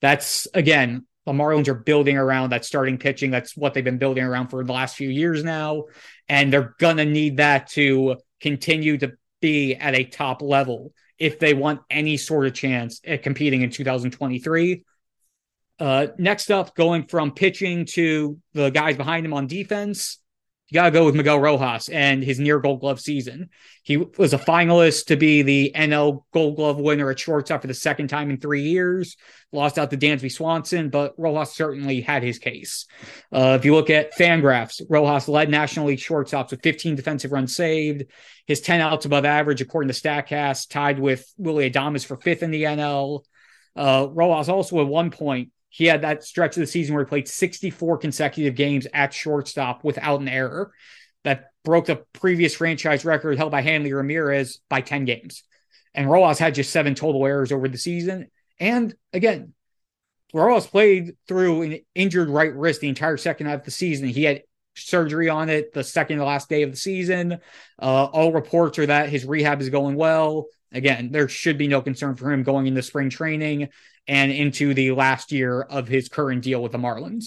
That's 0.00 0.46
again, 0.54 1.06
the 1.26 1.32
Marlins 1.32 1.68
are 1.68 1.74
building 1.74 2.16
around 2.16 2.50
that 2.50 2.64
starting 2.64 2.98
pitching. 2.98 3.30
That's 3.30 3.56
what 3.56 3.74
they've 3.74 3.84
been 3.84 3.98
building 3.98 4.24
around 4.24 4.48
for 4.48 4.64
the 4.64 4.72
last 4.72 4.96
few 4.96 5.08
years 5.08 5.44
now. 5.44 5.84
And 6.28 6.52
they're 6.52 6.74
to 6.78 7.04
need 7.04 7.36
that 7.38 7.68
to 7.70 8.16
continue 8.40 8.96
to 8.98 9.12
be 9.40 9.74
at 9.74 9.94
a 9.94 10.04
top 10.04 10.42
level 10.42 10.92
if 11.18 11.38
they 11.38 11.54
want 11.54 11.80
any 11.90 12.16
sort 12.16 12.46
of 12.46 12.54
chance 12.54 13.00
at 13.06 13.22
competing 13.22 13.62
in 13.62 13.70
2023. 13.70 14.84
Uh, 15.80 16.08
next 16.18 16.50
up, 16.50 16.74
going 16.76 17.06
from 17.06 17.32
pitching 17.32 17.86
to 17.86 18.38
the 18.52 18.68
guys 18.70 18.96
behind 18.96 19.24
him 19.24 19.32
on 19.32 19.46
defense, 19.46 20.18
you 20.70 20.74
got 20.74 20.84
to 20.84 20.90
go 20.92 21.04
with 21.04 21.16
Miguel 21.16 21.40
Rojas 21.40 21.88
and 21.88 22.22
his 22.22 22.38
near 22.38 22.60
gold 22.60 22.80
glove 22.80 23.00
season. 23.00 23.48
He 23.82 23.96
was 23.96 24.32
a 24.32 24.38
finalist 24.38 25.06
to 25.06 25.16
be 25.16 25.42
the 25.42 25.72
NL 25.74 26.22
gold 26.32 26.56
glove 26.56 26.78
winner 26.78 27.10
at 27.10 27.18
shortstop 27.18 27.62
for 27.62 27.66
the 27.66 27.74
second 27.74 28.06
time 28.06 28.30
in 28.30 28.38
three 28.38 28.62
years, 28.62 29.16
lost 29.52 29.78
out 29.78 29.90
to 29.90 29.96
Dansby 29.96 30.30
Swanson, 30.30 30.88
but 30.88 31.14
Rojas 31.18 31.54
certainly 31.54 32.02
had 32.02 32.22
his 32.22 32.38
case. 32.38 32.86
Uh, 33.32 33.56
if 33.58 33.64
you 33.64 33.74
look 33.74 33.90
at 33.90 34.14
Fangraphs, 34.14 34.80
Rojas 34.88 35.26
led 35.26 35.50
National 35.50 35.86
League 35.86 35.98
shortstops 35.98 36.52
with 36.52 36.62
15 36.62 36.94
defensive 36.94 37.32
runs 37.32 37.56
saved, 37.56 38.04
his 38.46 38.60
10 38.60 38.80
outs 38.80 39.06
above 39.06 39.24
average, 39.24 39.60
according 39.60 39.92
to 39.92 40.00
StatCast, 40.00 40.68
tied 40.68 41.00
with 41.00 41.26
Willie 41.36 41.68
Adames 41.68 42.06
for 42.06 42.16
fifth 42.16 42.44
in 42.44 42.52
the 42.52 42.62
NL. 42.62 43.24
Uh, 43.74 44.06
Rojas 44.08 44.48
also 44.48 44.80
at 44.80 44.86
one 44.86 45.10
point 45.10 45.50
he 45.70 45.86
had 45.86 46.02
that 46.02 46.24
stretch 46.24 46.56
of 46.56 46.60
the 46.60 46.66
season 46.66 46.94
where 46.94 47.04
he 47.04 47.08
played 47.08 47.28
64 47.28 47.98
consecutive 47.98 48.56
games 48.56 48.86
at 48.92 49.14
shortstop 49.14 49.84
without 49.84 50.20
an 50.20 50.28
error. 50.28 50.72
That 51.22 51.50
broke 51.64 51.86
the 51.86 52.04
previous 52.12 52.54
franchise 52.54 53.04
record 53.04 53.38
held 53.38 53.52
by 53.52 53.60
Hanley 53.60 53.92
Ramirez 53.92 54.58
by 54.68 54.80
10 54.80 55.04
games. 55.04 55.44
And 55.94 56.10
Rojas 56.10 56.38
had 56.38 56.54
just 56.54 56.72
seven 56.72 56.94
total 56.94 57.24
errors 57.26 57.52
over 57.52 57.68
the 57.68 57.78
season. 57.78 58.28
And 58.58 58.94
again, 59.12 59.52
Rojas 60.32 60.66
played 60.66 61.16
through 61.28 61.62
an 61.62 61.78
injured 61.94 62.30
right 62.30 62.54
wrist 62.54 62.80
the 62.80 62.88
entire 62.88 63.16
second 63.16 63.46
half 63.46 63.60
of 63.60 63.64
the 63.64 63.70
season. 63.70 64.08
He 64.08 64.24
had 64.24 64.42
surgery 64.74 65.28
on 65.28 65.50
it 65.50 65.72
the 65.72 65.84
second 65.84 66.18
to 66.18 66.24
last 66.24 66.48
day 66.48 66.62
of 66.62 66.70
the 66.70 66.76
season. 66.76 67.38
Uh, 67.80 68.04
all 68.04 68.32
reports 68.32 68.78
are 68.78 68.86
that 68.86 69.08
his 69.08 69.24
rehab 69.24 69.60
is 69.60 69.68
going 69.68 69.94
well. 69.94 70.46
Again, 70.72 71.10
there 71.10 71.28
should 71.28 71.58
be 71.58 71.68
no 71.68 71.82
concern 71.82 72.16
for 72.16 72.32
him 72.32 72.44
going 72.44 72.66
into 72.66 72.82
spring 72.82 73.10
training 73.10 73.68
and 74.10 74.32
into 74.32 74.74
the 74.74 74.90
last 74.90 75.30
year 75.30 75.62
of 75.62 75.86
his 75.86 76.08
current 76.08 76.42
deal 76.42 76.60
with 76.60 76.72
the 76.72 76.78
Marlins. 76.78 77.26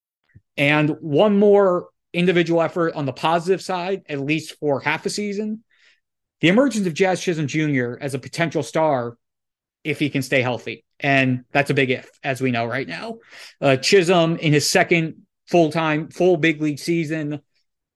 And 0.61 0.91
one 1.01 1.39
more 1.39 1.87
individual 2.13 2.61
effort 2.61 2.93
on 2.93 3.07
the 3.07 3.13
positive 3.13 3.63
side, 3.63 4.03
at 4.07 4.19
least 4.19 4.59
for 4.59 4.79
half 4.79 5.07
a 5.07 5.09
season. 5.09 5.63
The 6.41 6.49
emergence 6.49 6.85
of 6.85 6.93
Jazz 6.93 7.19
Chisholm 7.19 7.47
Jr. 7.47 7.95
as 7.99 8.13
a 8.13 8.19
potential 8.19 8.61
star, 8.61 9.17
if 9.83 9.97
he 9.97 10.11
can 10.11 10.21
stay 10.21 10.43
healthy. 10.43 10.85
And 10.99 11.45
that's 11.51 11.71
a 11.71 11.73
big 11.73 11.89
if, 11.89 12.11
as 12.23 12.41
we 12.41 12.51
know 12.51 12.67
right 12.67 12.87
now. 12.87 13.17
Uh, 13.59 13.77
Chisholm, 13.77 14.37
in 14.37 14.53
his 14.53 14.69
second 14.69 15.23
full 15.47 15.71
time, 15.71 16.09
full 16.09 16.37
big 16.37 16.61
league 16.61 16.77
season, 16.77 17.41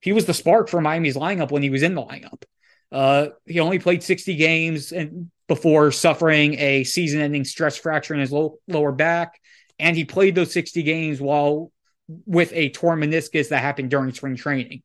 he 0.02 0.12
was 0.12 0.26
the 0.26 0.34
spark 0.34 0.68
for 0.68 0.82
Miami's 0.82 1.16
lineup 1.16 1.52
when 1.52 1.62
he 1.62 1.70
was 1.70 1.84
in 1.84 1.94
the 1.94 2.04
lineup. 2.04 2.46
Uh, 2.92 3.28
he 3.46 3.60
only 3.60 3.78
played 3.78 4.02
60 4.02 4.38
games 4.38 4.92
and 4.92 5.30
before 5.48 5.92
suffering 5.92 6.56
a 6.56 6.84
season 6.84 7.22
ending 7.22 7.46
stress 7.46 7.78
fracture 7.78 8.16
in 8.16 8.22
his 8.22 8.32
low, 8.32 8.58
lower 8.68 8.92
back. 8.92 9.40
And 9.78 9.96
he 9.96 10.04
played 10.04 10.34
those 10.34 10.52
60 10.52 10.82
games 10.82 11.22
while 11.22 11.72
with 12.08 12.52
a 12.54 12.70
torn 12.70 13.00
meniscus 13.00 13.50
that 13.50 13.62
happened 13.62 13.90
during 13.90 14.14
spring 14.14 14.36
training. 14.36 14.84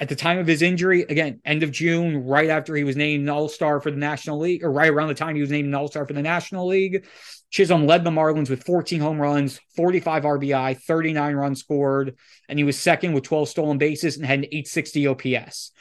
At 0.00 0.08
the 0.08 0.16
time 0.16 0.38
of 0.38 0.46
his 0.46 0.62
injury, 0.62 1.02
again, 1.02 1.40
end 1.44 1.64
of 1.64 1.72
June, 1.72 2.24
right 2.24 2.50
after 2.50 2.74
he 2.76 2.84
was 2.84 2.96
named 2.96 3.24
an 3.24 3.28
All 3.28 3.48
Star 3.48 3.80
for 3.80 3.90
the 3.90 3.96
National 3.96 4.38
League, 4.38 4.62
or 4.62 4.70
right 4.70 4.90
around 4.90 5.08
the 5.08 5.14
time 5.14 5.34
he 5.34 5.40
was 5.40 5.50
named 5.50 5.66
an 5.66 5.74
All 5.74 5.88
Star 5.88 6.06
for 6.06 6.12
the 6.12 6.22
National 6.22 6.68
League, 6.68 7.04
Chisholm 7.50 7.86
led 7.86 8.04
the 8.04 8.10
Marlins 8.10 8.50
with 8.50 8.64
14 8.64 9.00
home 9.00 9.20
runs, 9.20 9.58
45 9.74 10.22
RBI, 10.22 10.80
39 10.82 11.34
runs 11.34 11.60
scored, 11.60 12.16
and 12.48 12.58
he 12.58 12.64
was 12.64 12.78
second 12.78 13.12
with 13.12 13.24
12 13.24 13.48
stolen 13.48 13.78
bases 13.78 14.16
and 14.16 14.26
had 14.26 14.40
an 14.40 14.44
860 14.44 15.06
OPS. 15.08 15.72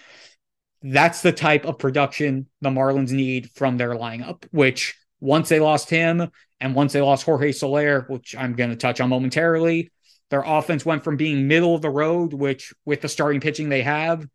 That's 0.82 1.22
the 1.22 1.32
type 1.32 1.66
of 1.66 1.78
production 1.78 2.48
the 2.62 2.70
Marlins 2.70 3.12
need 3.12 3.52
from 3.52 3.78
their 3.78 3.92
lineup, 3.92 4.46
which 4.52 4.96
once 5.20 5.50
they 5.50 5.60
lost 5.60 5.90
him 5.90 6.30
and 6.60 6.74
once 6.74 6.94
they 6.94 7.02
lost 7.02 7.26
Jorge 7.26 7.52
Soler, 7.52 8.06
which 8.08 8.36
I'm 8.36 8.54
going 8.54 8.70
to 8.70 8.76
touch 8.76 9.02
on 9.02 9.10
momentarily, 9.10 9.92
their 10.30 10.44
offense 10.46 10.86
went 10.86 11.04
from 11.04 11.18
being 11.18 11.48
middle 11.48 11.76
of 11.76 11.82
the 11.82 11.90
road, 11.90 12.34
which 12.34 12.74
with 12.86 13.02
the 13.02 13.10
starting 13.10 13.42
pitching 13.42 13.70
they 13.70 13.84
have 13.84 14.28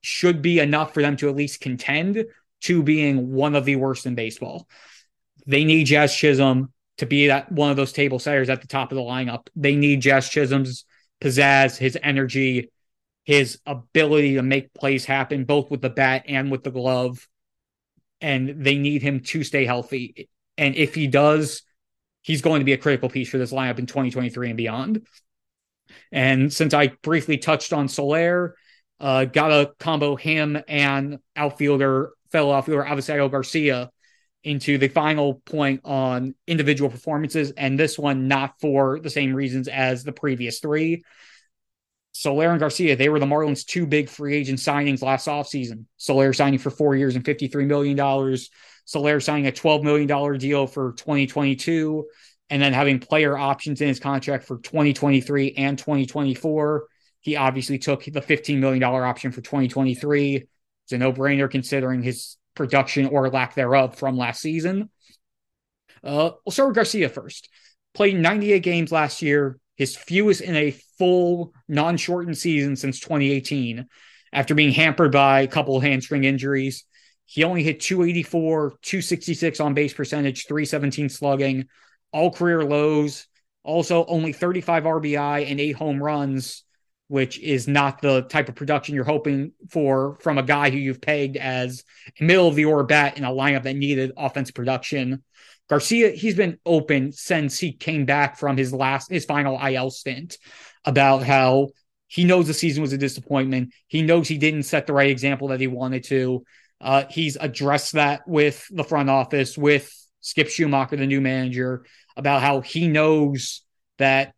should 0.00 0.42
be 0.42 0.58
enough 0.58 0.92
for 0.92 1.00
them 1.00 1.16
to 1.16 1.28
at 1.28 1.36
least 1.36 1.60
contend, 1.60 2.24
to 2.62 2.82
being 2.82 3.32
one 3.32 3.54
of 3.54 3.64
the 3.64 3.76
worst 3.76 4.06
in 4.06 4.14
baseball. 4.14 4.68
They 5.46 5.64
need 5.64 5.84
Jazz 5.84 6.14
Chisholm 6.14 6.72
to 6.98 7.06
be 7.06 7.28
that 7.28 7.50
one 7.50 7.70
of 7.70 7.76
those 7.76 7.92
table 7.92 8.18
setters 8.18 8.48
at 8.48 8.60
the 8.60 8.66
top 8.66 8.92
of 8.92 8.96
the 8.96 9.02
lineup. 9.02 9.48
They 9.56 9.74
need 9.74 10.00
Jazz 10.00 10.28
Chisholm's 10.28 10.84
pizzazz, 11.20 11.76
his 11.76 11.98
energy, 12.02 12.70
his 13.24 13.58
ability 13.66 14.34
to 14.34 14.42
make 14.42 14.74
plays 14.74 15.04
happen, 15.04 15.44
both 15.44 15.70
with 15.70 15.80
the 15.80 15.90
bat 15.90 16.24
and 16.28 16.50
with 16.50 16.62
the 16.62 16.70
glove. 16.70 17.28
And 18.20 18.64
they 18.64 18.76
need 18.76 19.02
him 19.02 19.20
to 19.20 19.42
stay 19.42 19.64
healthy. 19.64 20.28
And 20.56 20.76
if 20.76 20.94
he 20.94 21.06
does, 21.06 21.62
he's 22.22 22.42
going 22.42 22.60
to 22.60 22.64
be 22.64 22.72
a 22.72 22.78
critical 22.78 23.08
piece 23.08 23.28
for 23.28 23.38
this 23.38 23.52
lineup 23.52 23.78
in 23.78 23.86
2023 23.86 24.48
and 24.48 24.56
beyond. 24.56 25.06
And 26.10 26.52
since 26.52 26.72
I 26.72 26.88
briefly 27.02 27.38
touched 27.38 27.72
on 27.72 27.88
Soler, 27.88 28.56
uh, 29.00 29.24
got 29.26 29.48
to 29.48 29.72
combo 29.78 30.16
him 30.16 30.58
and 30.68 31.18
outfielder, 31.36 32.12
fellow 32.30 32.54
outfielder 32.54 32.84
Avisail 32.84 33.30
Garcia 33.30 33.90
into 34.44 34.78
the 34.78 34.88
final 34.88 35.34
point 35.46 35.82
on 35.84 36.34
individual 36.46 36.90
performances. 36.90 37.52
And 37.52 37.78
this 37.78 37.98
one, 37.98 38.28
not 38.28 38.60
for 38.60 38.98
the 39.00 39.10
same 39.10 39.34
reasons 39.34 39.68
as 39.68 40.04
the 40.04 40.12
previous 40.12 40.60
three. 40.60 41.04
Soler 42.12 42.50
and 42.50 42.60
Garcia, 42.60 42.96
they 42.96 43.08
were 43.08 43.18
the 43.18 43.26
Marlins' 43.26 43.64
two 43.64 43.86
big 43.86 44.08
free 44.08 44.36
agent 44.36 44.58
signings 44.58 45.02
last 45.02 45.26
offseason. 45.28 45.86
Soler 45.96 46.32
signing 46.32 46.58
for 46.58 46.70
four 46.70 46.94
years 46.94 47.16
and 47.16 47.24
$53 47.24 47.66
million. 47.66 47.96
Soler 48.84 49.20
signing 49.20 49.46
a 49.46 49.52
$12 49.52 49.82
million 49.82 50.38
deal 50.38 50.66
for 50.66 50.92
2022 50.92 52.06
and 52.50 52.60
then 52.60 52.72
having 52.72 52.98
player 52.98 53.36
options 53.36 53.80
in 53.80 53.88
his 53.88 54.00
contract 54.00 54.44
for 54.44 54.58
2023 54.58 55.54
and 55.56 55.78
2024. 55.78 56.86
He 57.20 57.36
obviously 57.36 57.78
took 57.78 58.04
the 58.04 58.20
$15 58.20 58.58
million 58.58 58.82
option 58.82 59.32
for 59.32 59.40
2023. 59.40 60.36
It's 60.84 60.92
a 60.92 60.98
no 60.98 61.12
brainer 61.12 61.50
considering 61.50 62.02
his 62.02 62.36
production 62.54 63.06
or 63.06 63.30
lack 63.30 63.54
thereof 63.54 63.96
from 63.96 64.16
last 64.16 64.40
season. 64.40 64.90
Uh, 66.04 66.32
we'll 66.44 66.52
start 66.52 66.70
with 66.70 66.76
Garcia 66.76 67.08
first. 67.08 67.48
Played 67.94 68.16
98 68.16 68.62
games 68.62 68.92
last 68.92 69.22
year, 69.22 69.58
his 69.76 69.96
fewest 69.96 70.40
in 70.40 70.56
a 70.56 70.72
full 70.98 71.54
non 71.68 71.96
shortened 71.96 72.36
season 72.36 72.76
since 72.76 73.00
2018, 73.00 73.86
after 74.32 74.54
being 74.54 74.72
hampered 74.72 75.12
by 75.12 75.40
a 75.42 75.48
couple 75.48 75.78
hamstring 75.80 76.24
injuries. 76.24 76.84
He 77.26 77.44
only 77.44 77.62
hit 77.62 77.80
284, 77.80 78.70
266 78.82 79.60
on 79.60 79.74
base 79.74 79.94
percentage, 79.94 80.46
317 80.46 81.08
slugging, 81.08 81.66
all 82.12 82.30
career 82.30 82.62
lows. 82.64 83.26
Also, 83.64 84.04
only 84.06 84.32
35 84.32 84.84
RBI 84.84 85.50
and 85.50 85.60
eight 85.60 85.76
home 85.76 86.02
runs, 86.02 86.64
which 87.08 87.38
is 87.38 87.68
not 87.68 88.02
the 88.02 88.22
type 88.22 88.48
of 88.48 88.56
production 88.56 88.94
you're 88.94 89.04
hoping 89.04 89.52
for 89.70 90.16
from 90.16 90.36
a 90.36 90.42
guy 90.42 90.70
who 90.70 90.78
you've 90.78 91.00
pegged 91.00 91.36
as 91.36 91.84
a 92.20 92.24
middle 92.24 92.48
of 92.48 92.56
the 92.56 92.64
order 92.64 92.82
bat 92.82 93.16
in 93.16 93.24
a 93.24 93.30
lineup 93.30 93.62
that 93.62 93.76
needed 93.76 94.12
offense 94.16 94.50
production. 94.50 95.22
Garcia, 95.68 96.10
he's 96.10 96.34
been 96.34 96.58
open 96.66 97.12
since 97.12 97.58
he 97.58 97.72
came 97.72 98.04
back 98.04 98.36
from 98.36 98.56
his 98.56 98.74
last, 98.74 99.10
his 99.10 99.24
final 99.24 99.64
IL 99.64 99.90
stint 99.90 100.38
about 100.84 101.22
how 101.22 101.68
he 102.08 102.24
knows 102.24 102.46
the 102.46 102.54
season 102.54 102.82
was 102.82 102.92
a 102.92 102.98
disappointment. 102.98 103.72
He 103.86 104.02
knows 104.02 104.28
he 104.28 104.36
didn't 104.36 104.64
set 104.64 104.86
the 104.86 104.92
right 104.92 105.08
example 105.08 105.48
that 105.48 105.60
he 105.60 105.66
wanted 105.66 106.04
to. 106.04 106.44
Uh, 106.82 107.04
he's 107.08 107.36
addressed 107.36 107.92
that 107.92 108.26
with 108.26 108.66
the 108.70 108.84
front 108.84 109.08
office, 109.08 109.56
with 109.56 109.90
Skip 110.20 110.48
Schumacher, 110.48 110.96
the 110.96 111.06
new 111.06 111.20
manager, 111.20 111.84
about 112.16 112.42
how 112.42 112.60
he 112.60 112.88
knows 112.88 113.62
that 113.98 114.34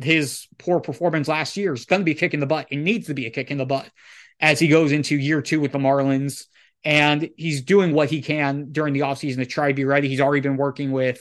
his 0.00 0.46
poor 0.58 0.80
performance 0.80 1.26
last 1.26 1.56
year 1.56 1.72
is 1.72 1.86
going 1.86 2.00
to 2.00 2.04
be 2.04 2.12
a 2.12 2.14
kick 2.14 2.34
in 2.34 2.40
the 2.40 2.46
butt. 2.46 2.68
It 2.70 2.76
needs 2.76 3.06
to 3.08 3.14
be 3.14 3.26
a 3.26 3.30
kick 3.30 3.50
in 3.50 3.58
the 3.58 3.66
butt 3.66 3.88
as 4.38 4.58
he 4.58 4.68
goes 4.68 4.92
into 4.92 5.16
year 5.16 5.42
two 5.42 5.60
with 5.60 5.72
the 5.72 5.78
Marlins 5.78 6.44
And 6.82 7.28
he's 7.36 7.62
doing 7.62 7.92
what 7.92 8.10
he 8.10 8.22
can 8.22 8.72
during 8.72 8.94
the 8.94 9.00
offseason 9.00 9.36
to 9.36 9.46
try 9.46 9.68
to 9.68 9.74
be 9.74 9.84
ready. 9.84 10.08
He's 10.08 10.20
already 10.20 10.40
been 10.40 10.56
working 10.56 10.92
with 10.92 11.20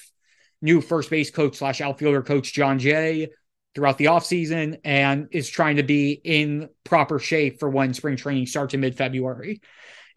new 0.62 0.82
first 0.82 1.10
base 1.10 1.32
coach 1.32 1.58
slash 1.58 1.82
outfielder 1.82 2.22
coach 2.22 2.54
Jon 2.54 2.80
Jay 2.80 3.30
throughout 3.76 3.98
the 3.98 4.06
offseason 4.06 4.80
and 4.84 5.28
is 5.32 5.50
trying 5.50 5.78
to 5.78 5.84
be 5.84 6.12
in 6.12 6.70
proper 6.84 7.20
shape 7.20 7.60
for 7.60 7.70
when 7.70 7.94
spring 7.94 8.16
training 8.16 8.46
starts 8.46 8.74
in 8.74 8.80
mid 8.80 8.96
February. 8.96 9.62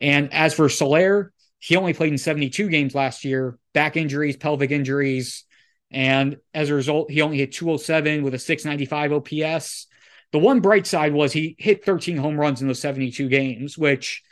And 0.03 0.35
as 0.35 0.53
for 0.53 0.69
Soler, 0.69 1.33
he 1.61 1.77
only 1.77 1.95
played 1.95 2.13
in 2.13 2.19
72 2.19 2.69
games 2.69 2.95
last 2.95 3.25
year, 3.25 3.57
back 3.73 3.97
injuries, 3.97 4.37
pelvic 4.37 4.73
injuries. 4.73 5.45
And 5.93 6.39
as 6.53 6.71
a 6.71 6.75
result, 6.75 7.11
he 7.11 7.23
only 7.23 7.39
hit 7.39 7.53
207 7.53 8.25
with 8.25 8.35
a 8.35 8.39
695 8.39 9.13
OPS. 9.13 9.87
The 10.33 10.39
one 10.39 10.61
bright 10.61 10.89
side 10.89 11.13
was 11.13 11.33
he 11.33 11.55
hit 11.59 11.85
13 11.85 12.17
home 12.17 12.39
runs 12.39 12.61
in 12.61 12.67
those 12.67 12.81
72 12.81 13.29
games, 13.29 13.79
which 13.79 14.23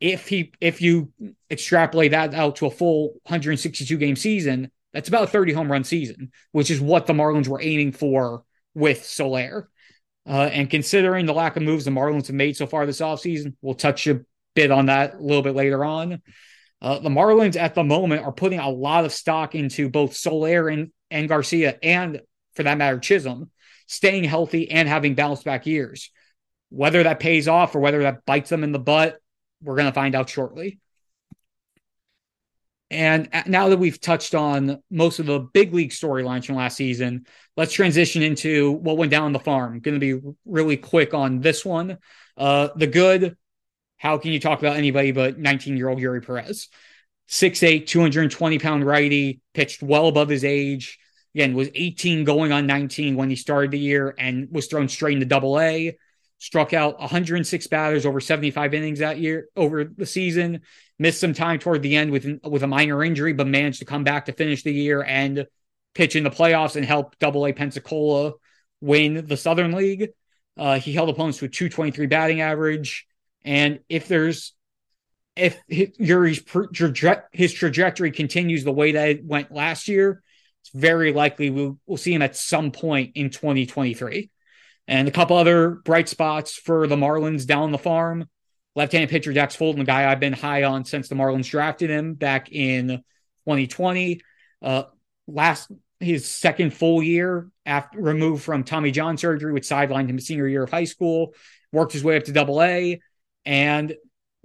if 0.00 0.26
he 0.26 0.52
if 0.60 0.80
you 0.80 1.12
extrapolate 1.50 2.12
that 2.12 2.32
out 2.32 2.56
to 2.56 2.66
a 2.66 2.70
full 2.70 3.08
162 3.24 3.98
game 3.98 4.16
season, 4.16 4.70
that's 4.94 5.08
about 5.08 5.24
a 5.24 5.26
30 5.26 5.52
home 5.52 5.70
run 5.70 5.84
season, 5.84 6.32
which 6.52 6.70
is 6.70 6.80
what 6.80 7.06
the 7.06 7.12
Marlins 7.12 7.48
were 7.48 7.60
aiming 7.60 7.92
for 7.92 8.44
with 8.74 9.04
Soler. 9.04 9.68
Uh, 10.26 10.48
and 10.52 10.70
considering 10.70 11.26
the 11.26 11.34
lack 11.34 11.56
of 11.56 11.62
moves 11.62 11.84
the 11.84 11.90
Marlins 11.90 12.28
have 12.28 12.36
made 12.36 12.56
so 12.56 12.66
far 12.66 12.86
this 12.86 13.00
offseason, 13.00 13.54
we'll 13.60 13.74
touch 13.74 14.06
bit 14.54 14.70
on 14.70 14.86
that 14.86 15.14
a 15.14 15.18
little 15.18 15.42
bit 15.42 15.54
later 15.54 15.84
on. 15.84 16.22
Uh, 16.82 16.98
the 16.98 17.10
Marlins 17.10 17.56
at 17.56 17.74
the 17.74 17.84
moment 17.84 18.24
are 18.24 18.32
putting 18.32 18.58
a 18.58 18.70
lot 18.70 19.04
of 19.04 19.12
stock 19.12 19.54
into 19.54 19.90
both 19.90 20.16
Soler 20.16 20.68
and, 20.68 20.90
and 21.10 21.28
Garcia, 21.28 21.78
and 21.82 22.20
for 22.54 22.62
that 22.62 22.78
matter, 22.78 22.98
Chisholm, 22.98 23.50
staying 23.86 24.24
healthy 24.24 24.70
and 24.70 24.88
having 24.88 25.14
bounce 25.14 25.42
back 25.42 25.66
years. 25.66 26.10
Whether 26.70 27.02
that 27.02 27.20
pays 27.20 27.48
off 27.48 27.74
or 27.74 27.80
whether 27.80 28.02
that 28.02 28.24
bites 28.24 28.50
them 28.50 28.64
in 28.64 28.72
the 28.72 28.78
butt, 28.78 29.18
we're 29.62 29.76
going 29.76 29.88
to 29.88 29.92
find 29.92 30.14
out 30.14 30.30
shortly. 30.30 30.78
And 32.90 33.28
now 33.46 33.68
that 33.68 33.78
we've 33.78 34.00
touched 34.00 34.34
on 34.34 34.82
most 34.90 35.20
of 35.20 35.26
the 35.26 35.38
big 35.38 35.72
league 35.72 35.90
storylines 35.90 36.44
from 36.44 36.56
last 36.56 36.76
season, 36.76 37.26
let's 37.56 37.72
transition 37.72 38.22
into 38.22 38.72
what 38.72 38.96
went 38.96 39.12
down 39.12 39.24
on 39.24 39.32
the 39.32 39.38
farm. 39.38 39.78
Going 39.78 40.00
to 40.00 40.18
be 40.18 40.34
really 40.44 40.76
quick 40.76 41.14
on 41.14 41.40
this 41.40 41.64
one. 41.64 41.98
Uh, 42.36 42.68
the 42.74 42.88
good, 42.88 43.36
how 44.00 44.18
can 44.18 44.32
you 44.32 44.40
talk 44.40 44.58
about 44.58 44.76
anybody 44.76 45.12
but 45.12 45.38
19 45.38 45.76
year 45.76 45.88
old 45.88 45.98
Eury 45.98 46.24
Perez? 46.24 46.68
6'8, 47.28 47.86
220 47.86 48.58
pound 48.58 48.84
righty, 48.84 49.40
pitched 49.54 49.82
well 49.82 50.08
above 50.08 50.28
his 50.28 50.44
age. 50.44 50.98
Again, 51.34 51.54
was 51.54 51.68
18 51.74 52.24
going 52.24 52.50
on 52.50 52.66
19 52.66 53.14
when 53.14 53.30
he 53.30 53.36
started 53.36 53.70
the 53.70 53.78
year 53.78 54.12
and 54.18 54.48
was 54.50 54.66
thrown 54.66 54.88
straight 54.88 55.14
into 55.14 55.26
double 55.26 55.60
A 55.60 55.96
struck 56.40 56.72
out 56.72 56.98
106 56.98 57.66
batters 57.66 58.06
over 58.06 58.18
75 58.18 58.74
innings 58.74 58.98
that 58.98 59.18
year 59.18 59.48
over 59.54 59.84
the 59.84 60.06
season. 60.06 60.62
Missed 60.98 61.20
some 61.20 61.34
time 61.34 61.58
toward 61.58 61.82
the 61.82 61.96
end 61.96 62.10
with 62.10 62.26
with 62.42 62.62
a 62.62 62.66
minor 62.66 63.04
injury, 63.04 63.32
but 63.32 63.46
managed 63.46 63.78
to 63.78 63.84
come 63.84 64.04
back 64.04 64.26
to 64.26 64.32
finish 64.32 64.62
the 64.62 64.72
year 64.72 65.02
and 65.02 65.46
pitch 65.94 66.16
in 66.16 66.24
the 66.24 66.30
playoffs 66.30 66.76
and 66.76 66.84
help 66.84 67.18
Double 67.18 67.46
A 67.46 67.52
Pensacola 67.52 68.32
win 68.80 69.26
the 69.26 69.36
Southern 69.36 69.72
League. 69.72 70.08
Uh, 70.56 70.78
he 70.78 70.92
held 70.92 71.08
opponents 71.08 71.38
to 71.38 71.44
a 71.44 71.48
223 71.48 72.06
batting 72.06 72.40
average, 72.40 73.06
and 73.44 73.80
if 73.88 74.08
there's 74.08 74.54
if 75.36 75.58
Eury's 75.68 76.42
his 77.32 77.52
trajectory 77.52 78.10
continues 78.10 78.64
the 78.64 78.72
way 78.72 78.92
that 78.92 79.08
it 79.08 79.24
went 79.24 79.52
last 79.52 79.88
year, 79.88 80.22
it's 80.62 80.70
very 80.74 81.12
likely 81.12 81.50
we'll, 81.50 81.78
we'll 81.86 81.96
see 81.96 82.12
him 82.12 82.22
at 82.22 82.36
some 82.36 82.72
point 82.72 83.12
in 83.14 83.30
2023. 83.30 84.30
And 84.86 85.08
a 85.08 85.12
couple 85.12 85.36
other 85.36 85.70
bright 85.70 86.08
spots 86.08 86.56
for 86.56 86.86
the 86.86 86.96
Marlins 86.96 87.46
down 87.46 87.70
the 87.70 87.78
farm. 87.78 88.28
Left-handed 88.76 89.10
pitcher 89.10 89.32
Dax 89.32 89.56
Fulton, 89.56 89.80
the 89.80 89.84
guy 89.84 90.10
I've 90.10 90.20
been 90.20 90.32
high 90.32 90.64
on 90.64 90.84
since 90.84 91.08
the 91.08 91.14
Marlins 91.14 91.48
drafted 91.48 91.90
him 91.90 92.14
back 92.14 92.50
in 92.52 92.88
2020. 93.46 94.20
Uh, 94.62 94.84
last 95.26 95.70
his 96.00 96.28
second 96.28 96.72
full 96.72 97.02
year 97.02 97.48
after 97.66 98.00
removed 98.00 98.42
from 98.42 98.64
Tommy 98.64 98.90
John 98.90 99.16
surgery, 99.16 99.52
which 99.52 99.68
sidelined 99.68 100.08
him 100.08 100.18
senior 100.18 100.48
year 100.48 100.62
of 100.62 100.70
high 100.70 100.84
school, 100.84 101.34
worked 101.72 101.92
his 101.92 102.04
way 102.04 102.16
up 102.16 102.24
to 102.24 102.32
double 102.32 102.62
A. 102.62 103.00
And 103.44 103.94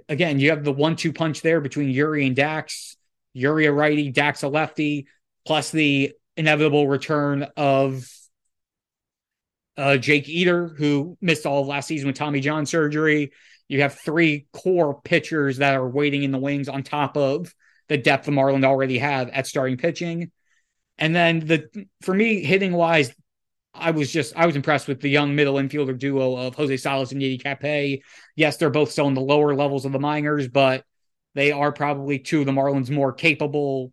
again, 0.09 0.39
you 0.39 0.49
have 0.51 0.63
the 0.63 0.71
one-two 0.71 1.13
punch 1.13 1.41
there 1.41 1.61
between 1.61 1.93
Eury 1.93 2.25
and 2.25 2.35
Dax. 2.35 2.97
Eury 3.35 3.67
a 3.67 3.71
righty, 3.71 4.11
Dax 4.11 4.43
a 4.43 4.47
lefty, 4.47 5.07
plus 5.45 5.71
the 5.71 6.13
inevitable 6.37 6.87
return 6.87 7.43
of 7.57 8.09
uh, 9.77 9.97
Jake 9.97 10.29
Eder, 10.29 10.67
who 10.67 11.17
missed 11.21 11.45
all 11.45 11.61
of 11.61 11.67
last 11.67 11.87
season 11.87 12.07
with 12.07 12.15
Tommy 12.15 12.39
John 12.39 12.65
surgery. 12.65 13.31
You 13.67 13.81
have 13.81 13.95
three 13.95 14.47
core 14.53 15.01
pitchers 15.01 15.57
that 15.57 15.75
are 15.75 15.87
waiting 15.87 16.23
in 16.23 16.31
the 16.31 16.37
wings 16.37 16.69
on 16.69 16.83
top 16.83 17.17
of 17.17 17.53
the 17.87 17.97
depth 17.97 18.25
the 18.25 18.31
Marlins 18.31 18.63
already 18.63 18.99
have 18.99 19.29
at 19.29 19.47
starting 19.47 19.77
pitching. 19.77 20.31
And 20.97 21.15
then 21.15 21.39
the 21.39 21.87
for 22.01 22.13
me, 22.13 22.43
hitting 22.43 22.73
wise, 22.73 23.13
I 23.77 23.91
was 23.91 24.11
just 24.11 24.35
I 24.35 24.45
was 24.45 24.55
impressed 24.55 24.87
with 24.87 25.01
the 25.01 25.09
young 25.09 25.35
middle 25.35 25.55
infielder 25.55 25.97
duo 25.97 26.35
of 26.35 26.55
Jose 26.55 26.77
Salas 26.77 27.11
and 27.11 27.21
Yiddy 27.21 27.41
Cappe. 27.41 28.01
Yes, 28.35 28.57
they're 28.57 28.69
both 28.69 28.91
still 28.91 29.07
in 29.07 29.13
the 29.13 29.21
lower 29.21 29.53
levels 29.53 29.85
of 29.85 29.91
the 29.91 29.99
minors, 29.99 30.47
but 30.47 30.83
they 31.33 31.51
are 31.51 31.71
probably 31.71 32.19
two 32.19 32.39
of 32.39 32.45
the 32.45 32.51
Marlins' 32.51 32.89
more 32.89 33.13
capable 33.13 33.91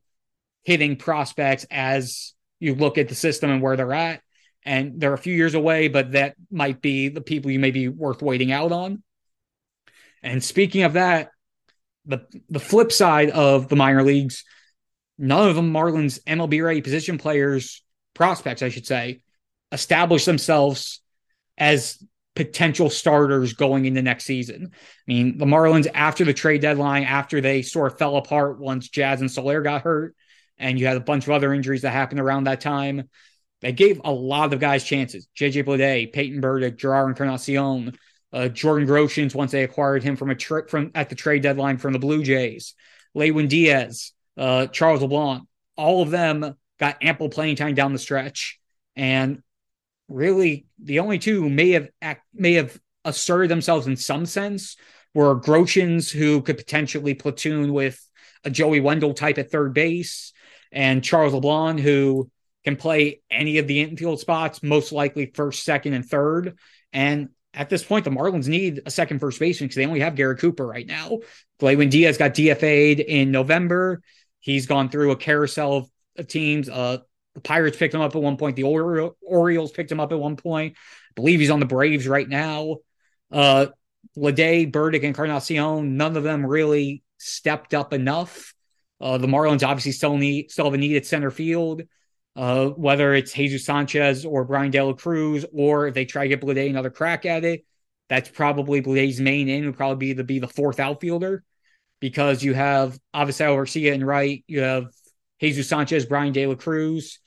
hitting 0.65 0.97
prospects 0.97 1.67
as 1.71 2.35
you 2.61 2.75
look 2.75 2.97
at 2.99 3.09
the 3.09 3.15
system 3.15 3.51
and 3.51 3.61
where 3.61 3.77
they're 3.77 3.93
at 3.93 4.23
and 4.65 5.01
they're 5.01 5.15
a 5.15 5.19
few 5.19 5.35
years 5.35 5.55
away, 5.55 5.89
but 5.89 6.13
that 6.13 6.37
might 6.51 6.81
be 6.81 7.09
the 7.09 7.21
people 7.21 7.51
you 7.51 7.59
may 7.59 7.73
be 7.73 7.89
worth 7.89 8.23
waiting 8.23 8.53
out 8.53 8.71
on. 8.71 9.03
And 10.23 10.43
speaking 10.43 10.85
of 10.85 10.93
that, 10.93 11.31
the 12.07 12.27
the 12.49 12.61
flip 12.61 12.93
side 12.93 13.31
of 13.31 13.69
the 13.69 13.77
minor 13.77 14.03
leagues, 14.03 14.45
none 15.19 15.49
of 15.49 15.57
them 15.57 15.73
Marlins 15.73 16.21
MLB 16.25 16.65
ready 16.65 16.81
position 16.81 17.19
players, 17.19 17.83
prospects, 18.15 18.63
I 18.63 18.69
should 18.69 18.87
say, 18.87 19.21
establish 19.73 20.25
themselves 20.25 21.01
as 21.59 22.03
potential 22.35 22.89
starters 22.89 23.53
going 23.53 23.85
into 23.85 24.03
next 24.03 24.25
season. 24.25 24.71
I 24.73 24.79
mean, 25.07 25.39
the 25.39 25.45
Marlins 25.45 25.89
after 25.93 26.25
the 26.25 26.33
trade 26.33 26.63
deadline, 26.63 27.05
after 27.05 27.41
they 27.41 27.63
sort 27.63 27.93
of 27.93 27.99
fell 27.99 28.17
apart 28.17 28.59
once 28.59 28.89
Jazz 28.89 29.21
and 29.21 29.31
Soler 29.31 29.63
got 29.63 29.83
hurt, 29.83 30.15
and 30.59 30.79
you 30.79 30.87
had 30.87 30.97
a 30.97 31.01
bunch 31.01 31.27
of 31.27 31.33
other 31.33 31.53
injuries 31.53 31.83
that 31.83 31.91
happened 31.91 32.21
around 32.21 32.45
that 32.45 32.61
time. 32.61 33.09
They 33.61 33.73
gave 33.73 34.01
a 34.05 34.13
lot 34.13 34.53
of 34.53 34.61
guys 34.61 34.85
chances. 34.85 35.29
JJ 35.39 35.65
Bleday, 35.65 36.13
Peyton 36.13 36.41
Burdick, 36.41 36.79
Jerar 36.79 37.09
Encarnacion, 37.09 37.97
uh, 38.33 38.49
Jordan 38.49 38.89
Groshans 38.89 39.35
once 39.35 39.53
they 39.53 39.63
acquired 39.63 40.03
him 40.03 40.17
from 40.17 40.31
a 40.31 40.35
tra- 40.35 40.69
from 40.69 40.91
at 40.95 41.09
the 41.09 41.15
trade 41.15 41.43
deadline 41.43 41.79
from 41.79 41.93
the 41.93 41.99
Blue 41.99 42.23
Jays, 42.23 42.75
Lewin 43.15 43.47
Diaz, 43.47 44.13
uh, 44.37 44.67
Charles 44.67 45.03
LeBlanc, 45.03 45.47
all 45.77 46.03
of 46.03 46.11
them 46.11 46.57
got 46.81 47.03
ample 47.03 47.29
playing 47.29 47.57
time 47.57 47.75
down 47.75 47.93
the 47.93 47.99
stretch, 47.99 48.59
and 48.97 49.43
really 50.13 50.67
the 50.83 51.01
only 51.01 51.19
two 51.19 51.43
who 51.43 51.51
may 51.51 51.71
have 51.71 51.89
act, 52.01 52.25
may 52.35 52.55
have 52.55 52.79
asserted 53.05 53.51
themselves 53.51 53.87
in 53.87 53.97
some 53.97 54.27
sense 54.27 54.77
were 55.15 55.39
Groshans, 55.39 56.11
who 56.11 56.41
could 56.43 56.57
potentially 56.57 57.15
platoon 57.15 57.73
with 57.73 58.01
a 58.45 58.51
Joey 58.51 58.81
Wendle 58.81 59.15
type 59.15 59.39
at 59.39 59.51
third 59.51 59.75
base, 59.75 60.33
and 60.71 61.05
Charles 61.05 61.35
LeBlanc, 61.35 61.81
who 61.81 62.31
can 62.65 62.77
play 62.77 63.21
any 63.31 63.59
of 63.59 63.67
the 63.67 63.81
infield 63.81 64.21
spots, 64.21 64.63
most 64.63 64.93
likely 64.93 65.27
first, 65.35 65.65
second, 65.65 65.95
and 65.95 66.05
third. 66.05 66.57
And 66.93 67.29
at 67.55 67.69
this 67.69 67.85
point, 67.85 68.05
the 68.05 68.11
Marlins 68.11 68.49
need 68.49 68.83
a 68.87 68.91
second 68.91 69.19
first 69.19 69.39
baseman 69.39 69.67
because 69.67 69.77
they 69.77 69.87
only 69.87 70.01
have 70.01 70.15
Garrett 70.15 70.39
Cooper 70.39 70.67
right 70.67 70.87
now. 70.87 71.19
Lewin 71.61 71.91
Diaz 71.91 72.17
got 72.17 72.35
DFA'd 72.35 73.01
in 73.01 73.31
November. 73.31 74.01
He's 74.41 74.67
gone 74.67 74.89
through 74.89 75.11
a 75.11 75.17
carousel 75.17 75.73
of, 75.75 75.91
of 76.17 76.27
teams. 76.29 76.69
Uh, 76.69 76.99
the 77.35 77.41
Pirates 77.41 77.77
picked 77.77 77.95
him 77.95 78.01
up 78.01 78.15
at 78.15 78.23
one 78.23 78.37
point. 78.37 78.57
The 78.57 78.65
Orioles 78.65 79.73
picked 79.73 79.91
him 79.91 80.01
up 80.01 80.13
at 80.13 80.19
one 80.19 80.37
point. 80.37 80.75
I 80.77 81.13
believe 81.15 81.41
he's 81.41 81.51
on 81.51 81.61
the 81.61 81.67
Braves 81.67 82.07
right 82.07 82.29
now. 82.29 82.79
Uh, 83.31 83.67
Bleday, 84.17 84.71
Burdick, 84.71 85.03
and 85.03 85.09
Encarnacion, 85.09 85.97
none 85.97 86.17
of 86.17 86.25
them 86.25 86.45
really 86.45 87.03
stepped 87.19 87.73
up 87.73 87.93
enough. 87.93 88.53
Uh, 89.01 89.19
the 89.19 89.27
Marlins 89.27 89.67
obviously 89.67 89.93
still 89.93 90.17
need 90.17 90.51
still 90.51 90.67
have 90.67 90.75
a 90.75 90.79
need 90.79 90.97
at 90.97 91.07
center 91.07 91.31
field 91.31 91.83
uh, 92.37 92.67
whether 92.69 93.15
it's 93.15 93.33
Jesus 93.33 93.65
Sanchez 93.65 94.25
or 94.25 94.45
Brian 94.45 94.71
De 94.71 94.81
La 94.83 94.95
Cruz, 94.95 95.45
or 95.53 95.87
if 95.87 95.95
they 95.95 96.05
try 96.05 96.25
to 96.25 96.29
get 96.29 96.41
Bleday 96.41 96.71
another 96.71 96.91
crack 96.91 97.27
at 97.27 97.45
it, 97.45 97.65
that's 98.09 98.29
probably 98.29 98.81
Bleday's 98.81 99.21
main 99.21 99.49
in 99.49 99.67
would 99.67 99.77
probably 99.77 100.09
be 100.09 100.15
to 100.15 100.25
be 100.25 100.39
the 100.39 100.49
fourth 100.49 100.81
outfielder 100.81 101.45
because 102.01 102.43
you 102.43 102.55
have 102.55 102.99
Avisail 103.15 103.55
Garcia 103.55 103.95
and 103.95 104.07
right, 104.07 104.45
you 104.47 104.61
have 104.61 104.87
Jesus 105.41 105.69
Sanchez, 105.69 106.07
Brian 106.07 106.33
De 106.33 106.47
La 106.47 106.55
Cruz, 106.55 107.19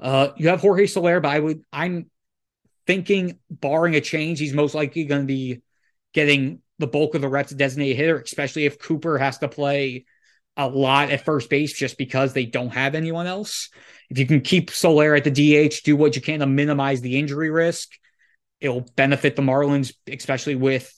uh, 0.00 0.28
you 0.36 0.48
have 0.48 0.60
Jorge 0.60 0.86
Soler, 0.86 1.20
but 1.20 1.30
I 1.30 1.40
would 1.40 1.62
I'm 1.72 2.10
thinking 2.86 3.38
barring 3.50 3.94
a 3.94 4.00
change, 4.00 4.38
he's 4.38 4.52
most 4.52 4.74
likely 4.74 5.04
going 5.04 5.22
to 5.22 5.26
be 5.26 5.62
getting 6.12 6.60
the 6.78 6.86
bulk 6.86 7.14
of 7.14 7.20
the 7.20 7.28
reps 7.28 7.52
designated 7.52 7.96
hitter, 7.96 8.20
especially 8.20 8.66
if 8.66 8.78
Cooper 8.78 9.18
has 9.18 9.38
to 9.38 9.48
play 9.48 10.06
a 10.56 10.68
lot 10.68 11.10
at 11.10 11.24
first 11.24 11.50
base 11.50 11.72
just 11.72 11.98
because 11.98 12.32
they 12.32 12.46
don't 12.46 12.72
have 12.74 12.94
anyone 12.94 13.26
else. 13.26 13.70
If 14.10 14.18
you 14.18 14.26
can 14.26 14.40
keep 14.40 14.70
Soler 14.70 15.14
at 15.14 15.24
the 15.24 15.30
DH, 15.30 15.82
do 15.84 15.96
what 15.96 16.14
you 16.14 16.22
can 16.22 16.40
to 16.40 16.46
minimize 16.46 17.00
the 17.00 17.18
injury 17.18 17.50
risk, 17.50 17.90
it'll 18.60 18.86
benefit 18.96 19.36
the 19.36 19.42
Marlins, 19.42 19.92
especially 20.06 20.54
with 20.54 20.92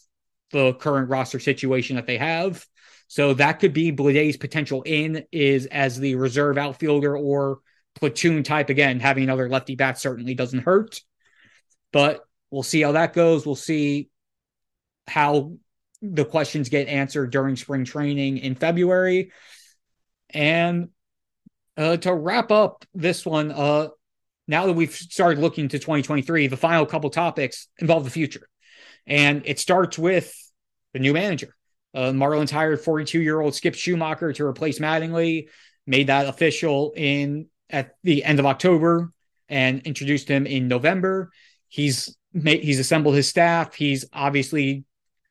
the 0.53 0.75
current 0.75 1.09
roster 1.09 1.39
situation 1.39 1.97
that 1.97 2.07
they 2.07 2.19
have. 2.19 2.65
So 3.09 3.35
that 3.35 3.61
could 3.61 3.73
be 3.73 3.93
Bleday's 3.93 4.37
potential 4.37 4.83
in 4.83 5.25
is 5.33 5.67
as 5.67 5.99
the 5.99 6.17
reserve 6.17 6.59
outfielder 6.59 7.17
or 7.17 7.61
platoon 7.97 8.43
type. 8.43 8.71
Again, 8.71 9.01
having 9.01 9.25
another 9.25 9.49
lefty 9.49 9.75
bat 9.75 9.99
certainly 9.99 10.35
doesn't 10.35 10.61
hurt, 10.61 11.01
but 11.93 12.21
we'll 12.51 12.63
see 12.63 12.83
how 12.83 12.93
that 12.93 13.13
goes. 13.13 13.45
We'll 13.45 13.57
see 13.57 14.11
how 15.07 15.53
the 16.03 16.25
questions 16.25 16.69
get 16.69 16.89
answered 16.89 17.31
during 17.31 17.57
spring 17.57 17.85
training 17.85 18.39
in 18.39 18.55
February. 18.55 19.33
And 20.31 20.91
uh, 21.77 21.97
to 21.99 22.15
wrap 22.15 22.51
up 22.51 22.85
this 22.95 23.25
one, 23.25 23.51
uh, 23.51 23.89
now 24.49 24.67
that 24.67 24.75
we've 24.75 24.95
started 24.95 25.41
looking 25.41 25.69
to 25.69 25.79
2023, 25.79 26.47
the 26.47 26.57
final 26.57 26.87
couple 26.87 27.11
topics 27.11 27.69
involve 27.79 28.05
the 28.05 28.11
future. 28.11 28.49
And 29.07 29.43
it 29.45 29.59
starts 29.59 29.99
with 29.99 30.33
the 30.93 30.99
new 30.99 31.13
manager. 31.13 31.55
Uh, 31.95 32.13
Marlins 32.13 32.51
hired 32.51 32.81
42 32.81 33.21
year 33.21 33.41
old 33.41 33.55
Skip 33.55 33.75
Schumacher 33.75 34.33
to 34.35 34.45
replace 34.45 34.79
Mattingly, 34.79 35.49
made 35.87 36.09
that 36.09 36.27
official 36.27 36.93
in 36.97 37.47
at 37.71 37.97
the 38.03 38.25
end 38.25 38.39
of 38.39 38.47
October 38.47 39.13
and 39.49 39.83
introduced 39.83 40.29
him 40.29 40.47
in 40.47 40.69
November. 40.69 41.31
He's 41.69 42.17
made, 42.33 42.63
he's 42.63 42.79
assembled 42.79 43.15
his 43.15 43.29
staff. 43.29 43.75
He's 43.75 44.05
obviously 44.13 44.85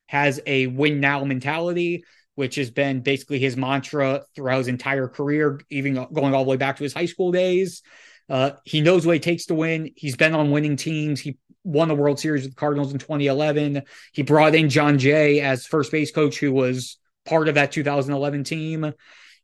has 0.06 0.40
a 0.46 0.66
win 0.68 1.00
now 1.00 1.24
mentality, 1.24 2.04
which 2.34 2.56
has 2.56 2.70
been 2.70 3.00
basically 3.00 3.38
his 3.38 3.56
mantra 3.56 4.22
throughout 4.34 4.58
his 4.58 4.68
entire 4.68 5.08
career, 5.08 5.60
even 5.70 5.94
going 5.94 6.34
all 6.34 6.44
the 6.44 6.50
way 6.50 6.56
back 6.56 6.76
to 6.76 6.84
his 6.84 6.94
high 6.94 7.06
school 7.06 7.32
days. 7.32 7.82
Uh, 8.28 8.52
he 8.64 8.80
knows 8.80 9.06
what 9.06 9.16
it 9.16 9.22
takes 9.22 9.46
to 9.46 9.54
win. 9.54 9.90
He's 9.96 10.16
been 10.16 10.34
on 10.34 10.50
winning 10.50 10.76
teams. 10.76 11.20
He 11.20 11.38
won 11.64 11.88
the 11.88 11.94
World 11.94 12.18
Series 12.18 12.42
with 12.42 12.52
the 12.52 12.60
Cardinals 12.60 12.92
in 12.92 12.98
2011. 12.98 13.82
He 14.12 14.22
brought 14.22 14.54
in 14.54 14.68
Jon 14.68 14.98
Jay 14.98 15.40
as 15.40 15.66
first 15.66 15.92
base 15.92 16.10
coach, 16.10 16.38
who 16.38 16.52
was 16.52 16.98
part 17.24 17.48
of 17.48 17.54
that 17.54 17.72
2011 17.72 18.44
team. 18.44 18.92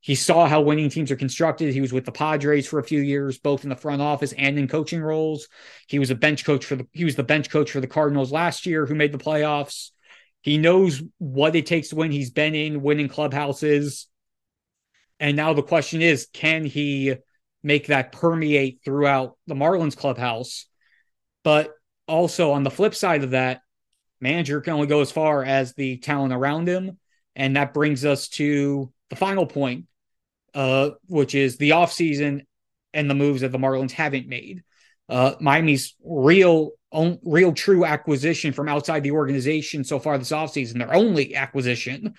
He 0.03 0.17
saw 0.17 0.49
how 0.49 0.61
winning 0.63 0.91
teams 0.91 1.13
are 1.13 1.17
constructed. 1.17 1.73
He 1.73 1.81
was 1.81 1.93
with 1.93 2.05
the 2.05 2.11
Padres 2.11 2.67
for 2.67 2.81
a 2.81 2.85
few 2.85 3.01
years, 3.01 3.39
both 3.39 3.63
in 3.63 3.71
the 3.71 3.77
front 3.77 4.03
office 4.03 4.33
and 4.33 4.59
in 4.59 4.67
coaching 4.67 5.01
roles. 5.01 5.47
He 5.87 6.01
was 6.01 6.11
a 6.11 6.17
bench 6.17 6.45
coach 6.45 6.65
for 6.65 6.75
the 6.75 6.89
he 6.93 7.05
was 7.05 7.15
the 7.15 7.23
bench 7.23 7.49
coach 7.51 7.71
for 7.71 7.81
the 7.81 7.87
Cardinals 7.87 8.33
last 8.33 8.67
year, 8.67 8.85
who 8.85 8.97
made 8.97 9.13
the 9.13 9.19
playoffs. 9.19 9.91
He 10.41 10.59
knows 10.59 11.01
what 11.19 11.55
it 11.55 11.67
takes 11.67 11.91
to 11.91 11.97
win. 11.97 12.11
He's 12.11 12.33
been 12.33 12.57
in 12.57 12.83
winning 12.83 13.09
clubhouses. 13.09 14.09
And 15.21 15.37
now 15.37 15.53
the 15.53 15.63
question 15.63 16.03
is, 16.03 16.27
can 16.33 16.65
he 16.65 17.15
make 17.63 17.87
that 17.87 18.11
permeate 18.11 18.81
throughout 18.85 19.37
the 19.47 19.55
Marlins 19.55 19.97
clubhouse? 19.97 20.67
But 21.45 21.73
also 22.09 22.51
on 22.51 22.65
the 22.65 22.73
flip 22.73 22.97
side 22.97 23.23
of 23.23 23.31
that, 23.31 23.61
manager 24.21 24.61
can 24.61 24.73
only 24.73 24.89
go 24.89 25.01
as 25.01 25.13
far 25.13 25.45
as 25.45 25.75
the 25.75 25.99
talent 25.99 26.33
around 26.33 26.67
him. 26.67 26.99
And 27.37 27.55
that 27.55 27.73
brings 27.73 28.05
us 28.05 28.27
to 28.31 28.93
the 29.11 29.17
final 29.17 29.47
point, 29.47 29.87
uh, 30.55 30.91
which 31.07 31.35
is 31.35 31.57
the 31.57 31.71
offseason 31.71 32.43
and 32.95 33.09
the 33.09 33.15
moves 33.15 33.41
that 33.41 33.53
the 33.53 33.59
Marlins 33.59 33.93
haven't 33.93 34.29
made. 34.29 34.63
Uh, 35.09 35.35
Miami's 35.41 35.95
real 36.05 36.73
real 37.23 37.53
true 37.53 37.87
acquisition 37.87 38.53
from 38.53 38.69
outside 38.69 39.03
the 39.03 39.13
organization 39.13 39.83
so 39.83 39.99
far 39.99 40.19
this 40.19 40.31
offseason, 40.31 40.79
their 40.79 40.95
only 40.95 41.35
acquisition 41.35 42.15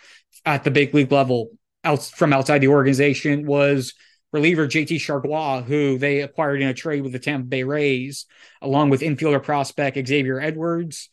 at 0.46 0.64
the 0.64 0.72
big 0.72 0.94
league 0.94 1.12
level 1.12 1.52
out 1.84 2.04
from 2.04 2.34
outside 2.34 2.60
the 2.60 2.68
organization 2.68 3.46
was 3.46 3.94
reliever 4.32 4.68
JT 4.68 4.98
Chargois, 4.98 5.64
who 5.64 5.98
they 5.98 6.22
acquired 6.22 6.62
in 6.62 6.68
a 6.68 6.74
trade 6.74 7.04
with 7.04 7.12
the 7.12 7.20
Tampa 7.20 7.48
Bay 7.48 7.64
Rays, 7.64 8.26
along 8.62 8.90
with 8.90 9.02
infielder 9.02 9.42
prospect 9.42 10.08
Xavier 10.08 10.40
Edwards. 10.40 11.10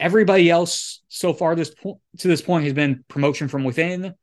Everybody 0.00 0.50
else 0.50 1.02
so 1.08 1.32
far 1.32 1.54
this 1.54 1.74
po- 1.74 2.00
to 2.18 2.28
this 2.28 2.42
point 2.42 2.64
has 2.64 2.72
been 2.72 3.04
promotion 3.08 3.48
from 3.48 3.64
within. 3.64 4.14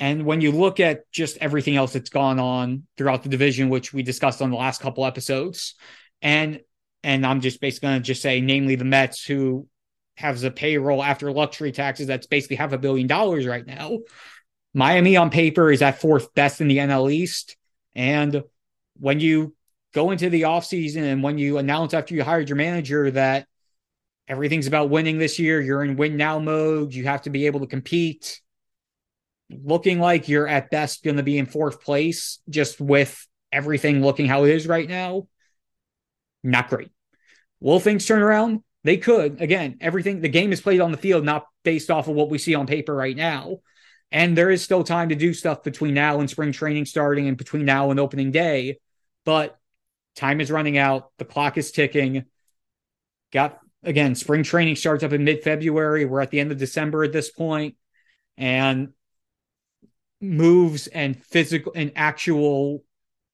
And 0.00 0.24
when 0.24 0.40
you 0.40 0.50
look 0.50 0.80
at 0.80 1.10
just 1.12 1.36
everything 1.38 1.76
else 1.76 1.92
that's 1.92 2.08
gone 2.08 2.40
on 2.40 2.84
throughout 2.96 3.22
the 3.22 3.28
division, 3.28 3.68
which 3.68 3.92
we 3.92 4.02
discussed 4.02 4.40
on 4.40 4.50
the 4.50 4.56
last 4.56 4.80
couple 4.80 5.04
episodes, 5.04 5.74
and 6.22 6.60
and 7.04 7.24
I'm 7.24 7.42
just 7.42 7.60
basically 7.60 7.90
going 7.90 8.02
to 8.02 8.06
just 8.06 8.22
say, 8.22 8.40
namely 8.40 8.76
the 8.76 8.84
Mets, 8.84 9.24
who 9.24 9.68
has 10.16 10.42
a 10.42 10.50
payroll 10.50 11.02
after 11.02 11.30
luxury 11.30 11.72
taxes 11.72 12.06
that's 12.06 12.26
basically 12.26 12.56
half 12.56 12.72
a 12.72 12.78
billion 12.78 13.06
dollars 13.06 13.46
right 13.46 13.66
now. 13.66 13.98
Miami 14.74 15.16
on 15.16 15.30
paper 15.30 15.70
is 15.70 15.82
at 15.82 16.00
fourth 16.00 16.34
best 16.34 16.60
in 16.60 16.68
the 16.68 16.78
NL 16.78 17.12
East. 17.12 17.56
And 17.94 18.42
when 18.98 19.20
you 19.20 19.54
go 19.92 20.10
into 20.10 20.30
the 20.30 20.42
offseason 20.42 21.02
and 21.02 21.22
when 21.22 21.38
you 21.38 21.58
announce 21.58 21.94
after 21.94 22.14
you 22.14 22.22
hired 22.22 22.48
your 22.48 22.56
manager 22.56 23.10
that 23.10 23.46
everything's 24.28 24.66
about 24.66 24.90
winning 24.90 25.18
this 25.18 25.38
year, 25.38 25.60
you're 25.60 25.82
in 25.82 25.96
win 25.96 26.16
now 26.16 26.38
mode, 26.38 26.92
you 26.94 27.04
have 27.04 27.22
to 27.22 27.30
be 27.30 27.46
able 27.46 27.60
to 27.60 27.66
compete, 27.66 28.40
looking 29.50 30.00
like 30.00 30.28
you're 30.28 30.48
at 30.48 30.70
best 30.70 31.02
going 31.02 31.16
to 31.16 31.22
be 31.22 31.38
in 31.38 31.46
fourth 31.46 31.82
place 31.82 32.38
just 32.48 32.80
with 32.80 33.26
everything 33.52 34.02
looking 34.02 34.26
how 34.26 34.44
it 34.44 34.50
is 34.50 34.66
right 34.66 34.88
now 34.88 35.26
not 36.42 36.68
great. 36.68 36.90
Will 37.60 37.80
things 37.80 38.06
turn 38.06 38.22
around? 38.22 38.62
They 38.84 38.96
could. 38.96 39.40
Again, 39.40 39.76
everything, 39.80 40.20
the 40.20 40.28
game 40.28 40.52
is 40.52 40.60
played 40.60 40.80
on 40.80 40.90
the 40.90 40.96
field, 40.96 41.24
not 41.24 41.46
based 41.64 41.90
off 41.90 42.08
of 42.08 42.14
what 42.14 42.30
we 42.30 42.38
see 42.38 42.54
on 42.54 42.66
paper 42.66 42.94
right 42.94 43.16
now. 43.16 43.58
And 44.10 44.36
there 44.36 44.50
is 44.50 44.62
still 44.62 44.82
time 44.82 45.10
to 45.10 45.14
do 45.14 45.34
stuff 45.34 45.62
between 45.62 45.94
now 45.94 46.20
and 46.20 46.28
spring 46.28 46.52
training 46.52 46.86
starting 46.86 47.28
and 47.28 47.36
between 47.36 47.64
now 47.64 47.90
and 47.90 48.00
opening 48.00 48.30
day. 48.30 48.78
But 49.24 49.56
time 50.16 50.40
is 50.40 50.50
running 50.50 50.78
out. 50.78 51.10
The 51.18 51.24
clock 51.24 51.58
is 51.58 51.70
ticking. 51.70 52.24
Got, 53.32 53.58
again, 53.84 54.14
spring 54.14 54.42
training 54.42 54.76
starts 54.76 55.04
up 55.04 55.12
in 55.12 55.24
mid 55.24 55.44
February. 55.44 56.06
We're 56.06 56.22
at 56.22 56.30
the 56.30 56.40
end 56.40 56.50
of 56.50 56.58
December 56.58 57.04
at 57.04 57.12
this 57.12 57.30
point, 57.30 57.76
And 58.36 58.94
moves 60.20 60.86
and 60.86 61.22
physical 61.24 61.72
and 61.74 61.92
actual 61.96 62.84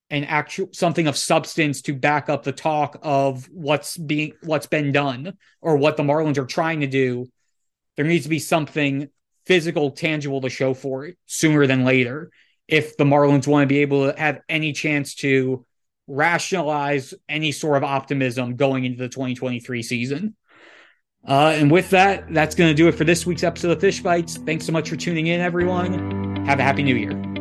an 0.09 0.25
actual 0.25 0.69
something 0.73 1.09
of 1.09 1.17
substance 1.17 1.83
to 1.83 1.95
back 1.95 2.29
up 2.29 2.45
the 2.45 2.53
talk 2.53 2.99
of 3.03 3.49
what's 3.51 3.97
being 3.97 4.33
what's 4.43 4.67
been 4.67 4.93
done 4.93 5.37
or 5.61 5.77
what 5.77 5.97
the 5.97 6.03
Marlins 6.03 6.39
are 6.39 6.47
trying 6.47 6.81
to 6.81 6.87
do. 6.87 7.27
There 7.97 8.07
needs 8.07 8.25
to 8.25 8.31
be 8.31 8.39
something 8.39 9.09
physical, 9.47 9.91
tangible 9.91 10.41
to 10.43 10.51
show 10.51 10.75
for 10.75 11.07
it 11.07 11.19
sooner 11.27 11.67
than 11.67 11.85
later. 11.85 12.31
If 12.69 12.97
the 12.97 13.05
Marlins 13.05 13.47
want 13.47 13.63
to 13.63 13.67
be 13.67 13.79
able 13.79 14.13
to 14.13 14.19
have 14.19 14.41
any 14.49 14.73
chance 14.73 15.15
to 15.17 15.65
rationalize 16.09 17.15
any 17.29 17.53
sort 17.53 17.77
of 17.77 17.85
optimism 17.85 18.57
going 18.57 18.85
into 18.85 18.99
the 18.99 19.09
2023 19.09 19.83
season. 19.83 20.37
Uh, 21.27 21.57
and 21.57 21.71
with 21.71 21.91
that, 21.91 22.33
that's 22.33 22.55
going 22.55 22.71
to 22.71 22.75
do 22.75 22.87
it 22.87 22.93
for 22.93 23.05
this 23.05 23.27
week's 23.27 23.43
episode 23.43 23.73
of 23.73 23.81
Fish 23.81 24.01
Bites. 24.01 24.37
Thanks 24.37 24.65
so 24.65 24.73
much 24.73 24.89
for 24.89 24.97
tuning 24.97 25.27
in, 25.27 25.41
everyone. 25.41 26.26
Have 26.47 26.61
a 26.61 26.63
happy 26.63 26.85
new 26.85 26.95
year. 26.95 27.36